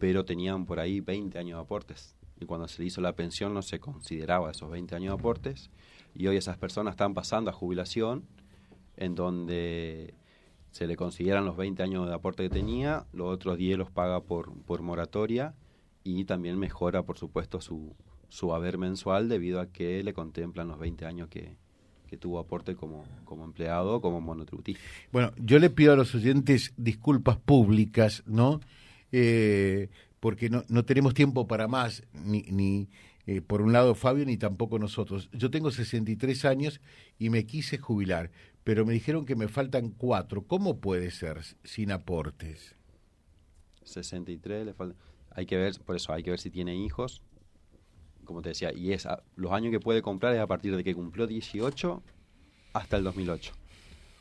pero 0.00 0.24
tenían 0.24 0.64
por 0.64 0.80
ahí 0.80 1.00
20 1.00 1.38
años 1.38 1.58
de 1.58 1.62
aportes. 1.62 2.16
Y 2.40 2.46
cuando 2.46 2.66
se 2.66 2.80
le 2.80 2.88
hizo 2.88 3.02
la 3.02 3.12
pensión 3.12 3.52
no 3.54 3.60
se 3.60 3.78
consideraba 3.78 4.50
esos 4.50 4.70
20 4.70 4.96
años 4.96 5.14
de 5.14 5.20
aportes. 5.20 5.70
Y 6.14 6.26
hoy 6.26 6.36
esas 6.36 6.56
personas 6.56 6.94
están 6.94 7.14
pasando 7.14 7.50
a 7.50 7.52
jubilación, 7.52 8.24
en 8.96 9.14
donde 9.14 10.14
se 10.70 10.86
le 10.86 10.96
consideran 10.96 11.44
los 11.44 11.56
20 11.56 11.82
años 11.82 12.08
de 12.08 12.14
aporte 12.14 12.42
que 12.42 12.48
tenía, 12.48 13.04
los 13.12 13.28
otros 13.28 13.58
10 13.58 13.78
los 13.78 13.90
paga 13.90 14.22
por, 14.22 14.52
por 14.62 14.80
moratoria 14.80 15.54
y 16.02 16.24
también 16.24 16.58
mejora, 16.58 17.02
por 17.02 17.18
supuesto, 17.18 17.60
su, 17.60 17.94
su 18.28 18.54
haber 18.54 18.78
mensual 18.78 19.28
debido 19.28 19.60
a 19.60 19.66
que 19.66 20.02
le 20.02 20.14
contemplan 20.14 20.68
los 20.68 20.78
20 20.78 21.04
años 21.04 21.28
que, 21.28 21.56
que 22.06 22.16
tuvo 22.16 22.38
aporte 22.38 22.74
como, 22.74 23.04
como 23.26 23.44
empleado 23.44 24.00
como 24.00 24.22
monotributista. 24.22 24.80
Bueno, 25.12 25.32
yo 25.36 25.58
le 25.58 25.68
pido 25.68 25.92
a 25.92 25.96
los 25.96 26.14
oyentes 26.14 26.72
disculpas 26.78 27.36
públicas, 27.36 28.22
¿no? 28.26 28.60
Eh, 29.12 29.88
porque 30.20 30.50
no, 30.50 30.64
no 30.68 30.84
tenemos 30.84 31.14
tiempo 31.14 31.46
para 31.46 31.66
más, 31.66 32.02
ni, 32.12 32.42
ni 32.42 32.88
eh, 33.26 33.40
por 33.40 33.62
un 33.62 33.72
lado 33.72 33.94
Fabio, 33.94 34.24
ni 34.24 34.36
tampoco 34.36 34.78
nosotros. 34.78 35.30
Yo 35.32 35.50
tengo 35.50 35.70
63 35.70 36.44
años 36.44 36.80
y 37.18 37.30
me 37.30 37.46
quise 37.46 37.78
jubilar, 37.78 38.30
pero 38.64 38.84
me 38.84 38.92
dijeron 38.92 39.24
que 39.24 39.36
me 39.36 39.48
faltan 39.48 39.90
cuatro. 39.90 40.42
¿Cómo 40.42 40.80
puede 40.80 41.10
ser 41.10 41.40
sin 41.64 41.92
aportes? 41.92 42.76
63 43.84 44.66
le 44.66 44.74
falta. 44.74 44.96
Hay 45.30 45.46
que 45.46 45.56
ver, 45.56 45.74
por 45.84 45.96
eso 45.96 46.12
hay 46.12 46.22
que 46.22 46.30
ver 46.30 46.40
si 46.40 46.50
tiene 46.50 46.76
hijos, 46.76 47.22
como 48.24 48.42
te 48.42 48.50
decía, 48.50 48.72
y 48.72 48.92
es 48.92 49.06
los 49.36 49.52
años 49.52 49.70
que 49.70 49.80
puede 49.80 50.02
comprar 50.02 50.34
es 50.34 50.40
a 50.40 50.46
partir 50.46 50.76
de 50.76 50.82
que 50.82 50.94
cumplió 50.94 51.26
18 51.26 52.02
hasta 52.72 52.96
el 52.96 53.04
2008. 53.04 53.52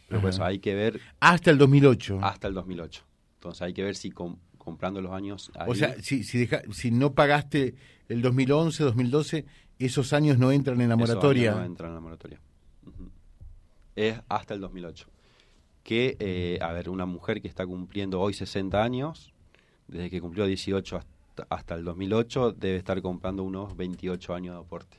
Pero 0.07 0.21
por 0.21 0.29
eso 0.31 0.43
hay 0.43 0.59
que 0.59 0.73
ver... 0.73 0.99
Hasta 1.19 1.51
el 1.51 1.57
2008. 1.57 2.19
Hasta 2.21 2.47
el 2.47 2.53
2008. 2.55 3.03
Entonces 3.35 3.61
hay 3.61 3.73
que 3.73 3.83
ver 3.83 3.95
si 3.95 4.11
comprando 4.59 5.01
los 5.01 5.11
años... 5.11 5.51
o 5.65 5.73
sea, 5.73 5.95
si, 6.01 6.23
si, 6.23 6.37
deja, 6.37 6.61
si 6.71 6.91
no 6.91 7.13
pagaste 7.13 7.73
el 8.07 8.21
2011, 8.21 8.83
2012, 8.83 9.45
esos 9.79 10.13
años 10.13 10.37
no 10.37 10.51
entran 10.51 10.79
en 10.81 10.89
la 10.89 10.95
moratoria. 10.95 11.55
no 11.55 11.63
entran 11.63 11.89
en 11.89 11.95
la 11.95 12.01
moratoria. 12.01 12.39
Es 13.95 14.21
hasta 14.29 14.53
el 14.53 14.61
2008. 14.61 15.07
Que, 15.83 16.17
eh, 16.19 16.59
a 16.61 16.71
ver, 16.73 16.89
una 16.89 17.07
mujer 17.07 17.41
que 17.41 17.47
está 17.47 17.65
cumpliendo 17.65 18.19
hoy 18.19 18.35
60 18.35 18.83
años, 18.83 19.33
desde 19.87 20.11
que 20.11 20.21
cumplió 20.21 20.45
18 20.45 20.97
hasta, 20.97 21.47
hasta 21.49 21.75
el 21.75 21.83
2008, 21.83 22.51
debe 22.51 22.77
estar 22.77 23.01
comprando 23.01 23.43
unos 23.43 23.75
28 23.75 24.35
años 24.35 24.55
de 24.55 24.61
aporte. 24.61 24.97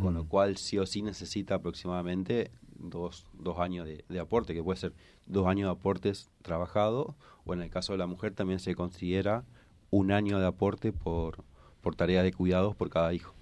Con 0.00 0.14
lo 0.14 0.28
cual, 0.28 0.58
sí 0.58 0.78
o 0.78 0.86
sí 0.86 1.02
necesita 1.02 1.56
aproximadamente 1.56 2.52
dos, 2.82 3.26
dos 3.32 3.58
años 3.58 3.86
de, 3.86 4.04
de, 4.08 4.20
aporte, 4.20 4.54
que 4.54 4.62
puede 4.62 4.78
ser 4.78 4.92
dos 5.26 5.46
años 5.46 5.66
de 5.66 5.72
aportes 5.72 6.30
trabajados, 6.42 7.14
o 7.44 7.54
en 7.54 7.62
el 7.62 7.70
caso 7.70 7.92
de 7.92 7.98
la 7.98 8.06
mujer 8.06 8.34
también 8.34 8.58
se 8.58 8.74
considera 8.74 9.44
un 9.90 10.12
año 10.12 10.38
de 10.38 10.46
aporte 10.46 10.92
por, 10.92 11.44
por 11.80 11.94
tarea 11.94 12.22
de 12.22 12.32
cuidados 12.32 12.74
por 12.74 12.90
cada 12.90 13.12
hijo. 13.12 13.34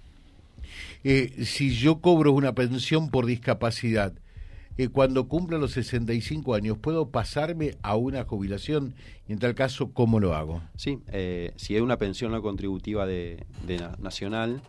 Eh, 1.03 1.43
si 1.45 1.73
yo 1.73 2.01
cobro 2.01 2.31
una 2.33 2.53
pensión 2.53 3.09
por 3.09 3.25
discapacidad, 3.25 4.13
eh, 4.77 4.87
cuando 4.87 5.27
cumpla 5.27 5.57
los 5.57 5.71
65 5.73 6.55
años, 6.55 6.77
¿puedo 6.77 7.09
pasarme 7.09 7.75
a 7.81 7.95
una 7.95 8.23
jubilación? 8.23 8.95
Y 9.27 9.33
en 9.33 9.39
tal 9.39 9.53
caso, 9.53 9.91
¿cómo 9.91 10.19
lo 10.19 10.33
hago? 10.33 10.61
Sí, 10.77 10.99
eh, 11.11 11.51
si 11.57 11.75
es 11.75 11.81
una 11.81 11.97
pensión 11.97 12.31
no 12.31 12.41
contributiva 12.41 13.05
de, 13.05 13.45
de 13.67 13.77
nacional, 13.99 14.61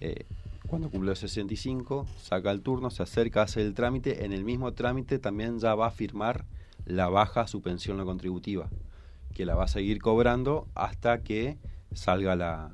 eh, 0.00 0.26
cuando 0.66 0.90
cumple 0.90 1.10
los 1.10 1.18
65, 1.18 2.06
saca 2.16 2.50
el 2.50 2.62
turno, 2.62 2.90
se 2.90 3.02
acerca, 3.02 3.42
hace 3.42 3.62
el 3.62 3.74
trámite. 3.74 4.24
En 4.24 4.32
el 4.32 4.44
mismo 4.44 4.72
trámite 4.72 5.18
también 5.18 5.58
ya 5.58 5.74
va 5.74 5.88
a 5.88 5.90
firmar 5.90 6.46
la 6.86 7.08
baja 7.08 7.42
a 7.42 7.46
su 7.46 7.62
pensión 7.62 7.96
no 7.96 8.04
contributiva, 8.04 8.68
que 9.34 9.46
la 9.46 9.54
va 9.54 9.64
a 9.64 9.68
seguir 9.68 10.00
cobrando 10.00 10.66
hasta 10.74 11.22
que 11.22 11.58
salga 11.92 12.36
la, 12.36 12.72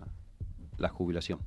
la 0.78 0.88
jubilación. 0.88 1.40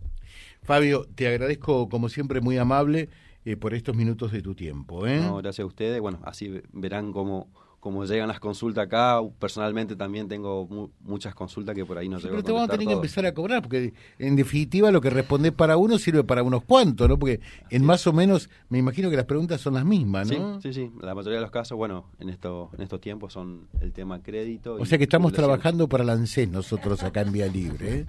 Fabio, 0.63 1.05
te 1.15 1.27
agradezco 1.27 1.89
como 1.89 2.09
siempre 2.09 2.39
muy 2.39 2.57
amable 2.57 3.09
eh, 3.45 3.57
por 3.57 3.73
estos 3.73 3.95
minutos 3.95 4.31
de 4.31 4.41
tu 4.41 4.55
tiempo. 4.55 5.05
¿eh? 5.05 5.19
No, 5.19 5.37
gracias 5.37 5.63
a 5.63 5.67
ustedes. 5.67 5.99
Bueno, 5.99 6.19
así 6.23 6.61
verán 6.71 7.11
cómo, 7.11 7.49
cómo 7.83 8.05
llegan 8.05 8.29
las 8.29 8.39
consultas 8.39 8.85
acá. 8.85 9.19
Personalmente 9.37 9.97
también 9.97 10.29
tengo 10.29 10.89
muchas 11.01 11.35
consultas 11.35 11.75
que 11.75 11.85
por 11.85 11.97
ahí 11.97 12.07
no 12.07 12.17
sí, 12.17 12.27
Pero 12.29 12.41
te 12.41 12.53
vamos 12.53 12.69
a 12.69 12.71
tener 12.71 12.87
que 12.87 12.93
empezar 12.93 13.25
a 13.25 13.33
cobrar, 13.33 13.61
porque 13.61 13.93
en 14.19 14.37
definitiva 14.37 14.89
lo 14.89 15.01
que 15.01 15.09
respondes 15.09 15.51
para 15.51 15.75
uno 15.75 15.97
sirve 15.97 16.23
para 16.23 16.43
unos 16.43 16.63
cuantos, 16.63 17.09
¿no? 17.09 17.19
Porque 17.19 17.41
en 17.69 17.83
más 17.83 18.07
o 18.07 18.13
menos 18.13 18.49
me 18.69 18.77
imagino 18.77 19.09
que 19.09 19.17
las 19.17 19.25
preguntas 19.25 19.59
son 19.59 19.73
las 19.73 19.83
mismas, 19.83 20.31
¿no? 20.31 20.61
Sí, 20.61 20.71
sí, 20.71 20.85
sí. 20.85 20.91
La 21.01 21.13
mayoría 21.13 21.39
de 21.39 21.41
los 21.41 21.51
casos, 21.51 21.77
bueno, 21.77 22.05
en, 22.19 22.29
esto, 22.29 22.69
en 22.77 22.83
estos 22.83 23.01
tiempos 23.01 23.33
son 23.33 23.67
el 23.81 23.91
tema 23.91 24.23
crédito. 24.23 24.75
O 24.75 24.85
sea 24.85 24.97
que 24.97 25.03
estamos 25.03 25.33
trabajando 25.33 25.89
para 25.89 26.05
la 26.05 26.13
ANSES 26.13 26.47
nosotros 26.47 27.03
acá 27.03 27.19
en 27.19 27.33
Vía 27.33 27.47
Libre. 27.47 27.99
¿eh? 27.99 28.05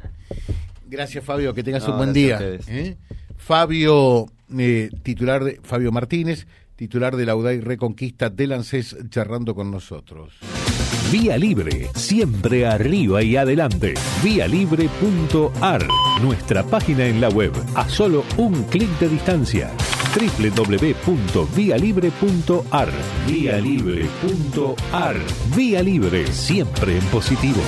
Gracias, 0.87 1.25
Fabio. 1.25 1.53
Que 1.53 1.65
tengas 1.65 1.89
un 1.89 1.97
buen 1.97 2.13
día. 2.13 2.39
¿eh? 2.41 2.97
Fabio, 3.37 4.27
eh, 4.57 4.89
titular 5.03 5.43
de 5.43 5.61
Fabio 5.65 5.91
Martínez, 5.91 6.47
titular 6.77 7.17
de 7.17 7.27
la 7.27 7.37
UDAI 7.37 7.61
Reconquista 7.61 8.31
del 8.31 8.53
ANSES, 8.53 8.97
charlando 9.09 9.55
con 9.55 9.71
nosotros. 9.71 10.33
Vía 11.13 11.37
Libre, 11.39 11.89
siempre 11.95 12.67
arriba 12.67 13.23
y 13.23 13.37
adelante. 13.37 13.95
Vialibre.ar, 14.23 15.87
nuestra 16.23 16.65
página 16.65 17.07
en 17.07 17.21
la 17.21 17.29
web, 17.29 17.53
a 17.75 17.87
solo 17.89 18.25
un 18.37 18.65
clic 18.65 18.91
de 18.99 19.09
distancia. 19.09 19.71
www.vialibre.ar 20.15 22.89
Vía 23.29 23.59
Libre.ar 23.59 25.17
Vía 25.57 25.83
Libre, 25.83 26.27
siempre 26.33 26.99
en 26.99 27.05
positivo. 27.05 27.63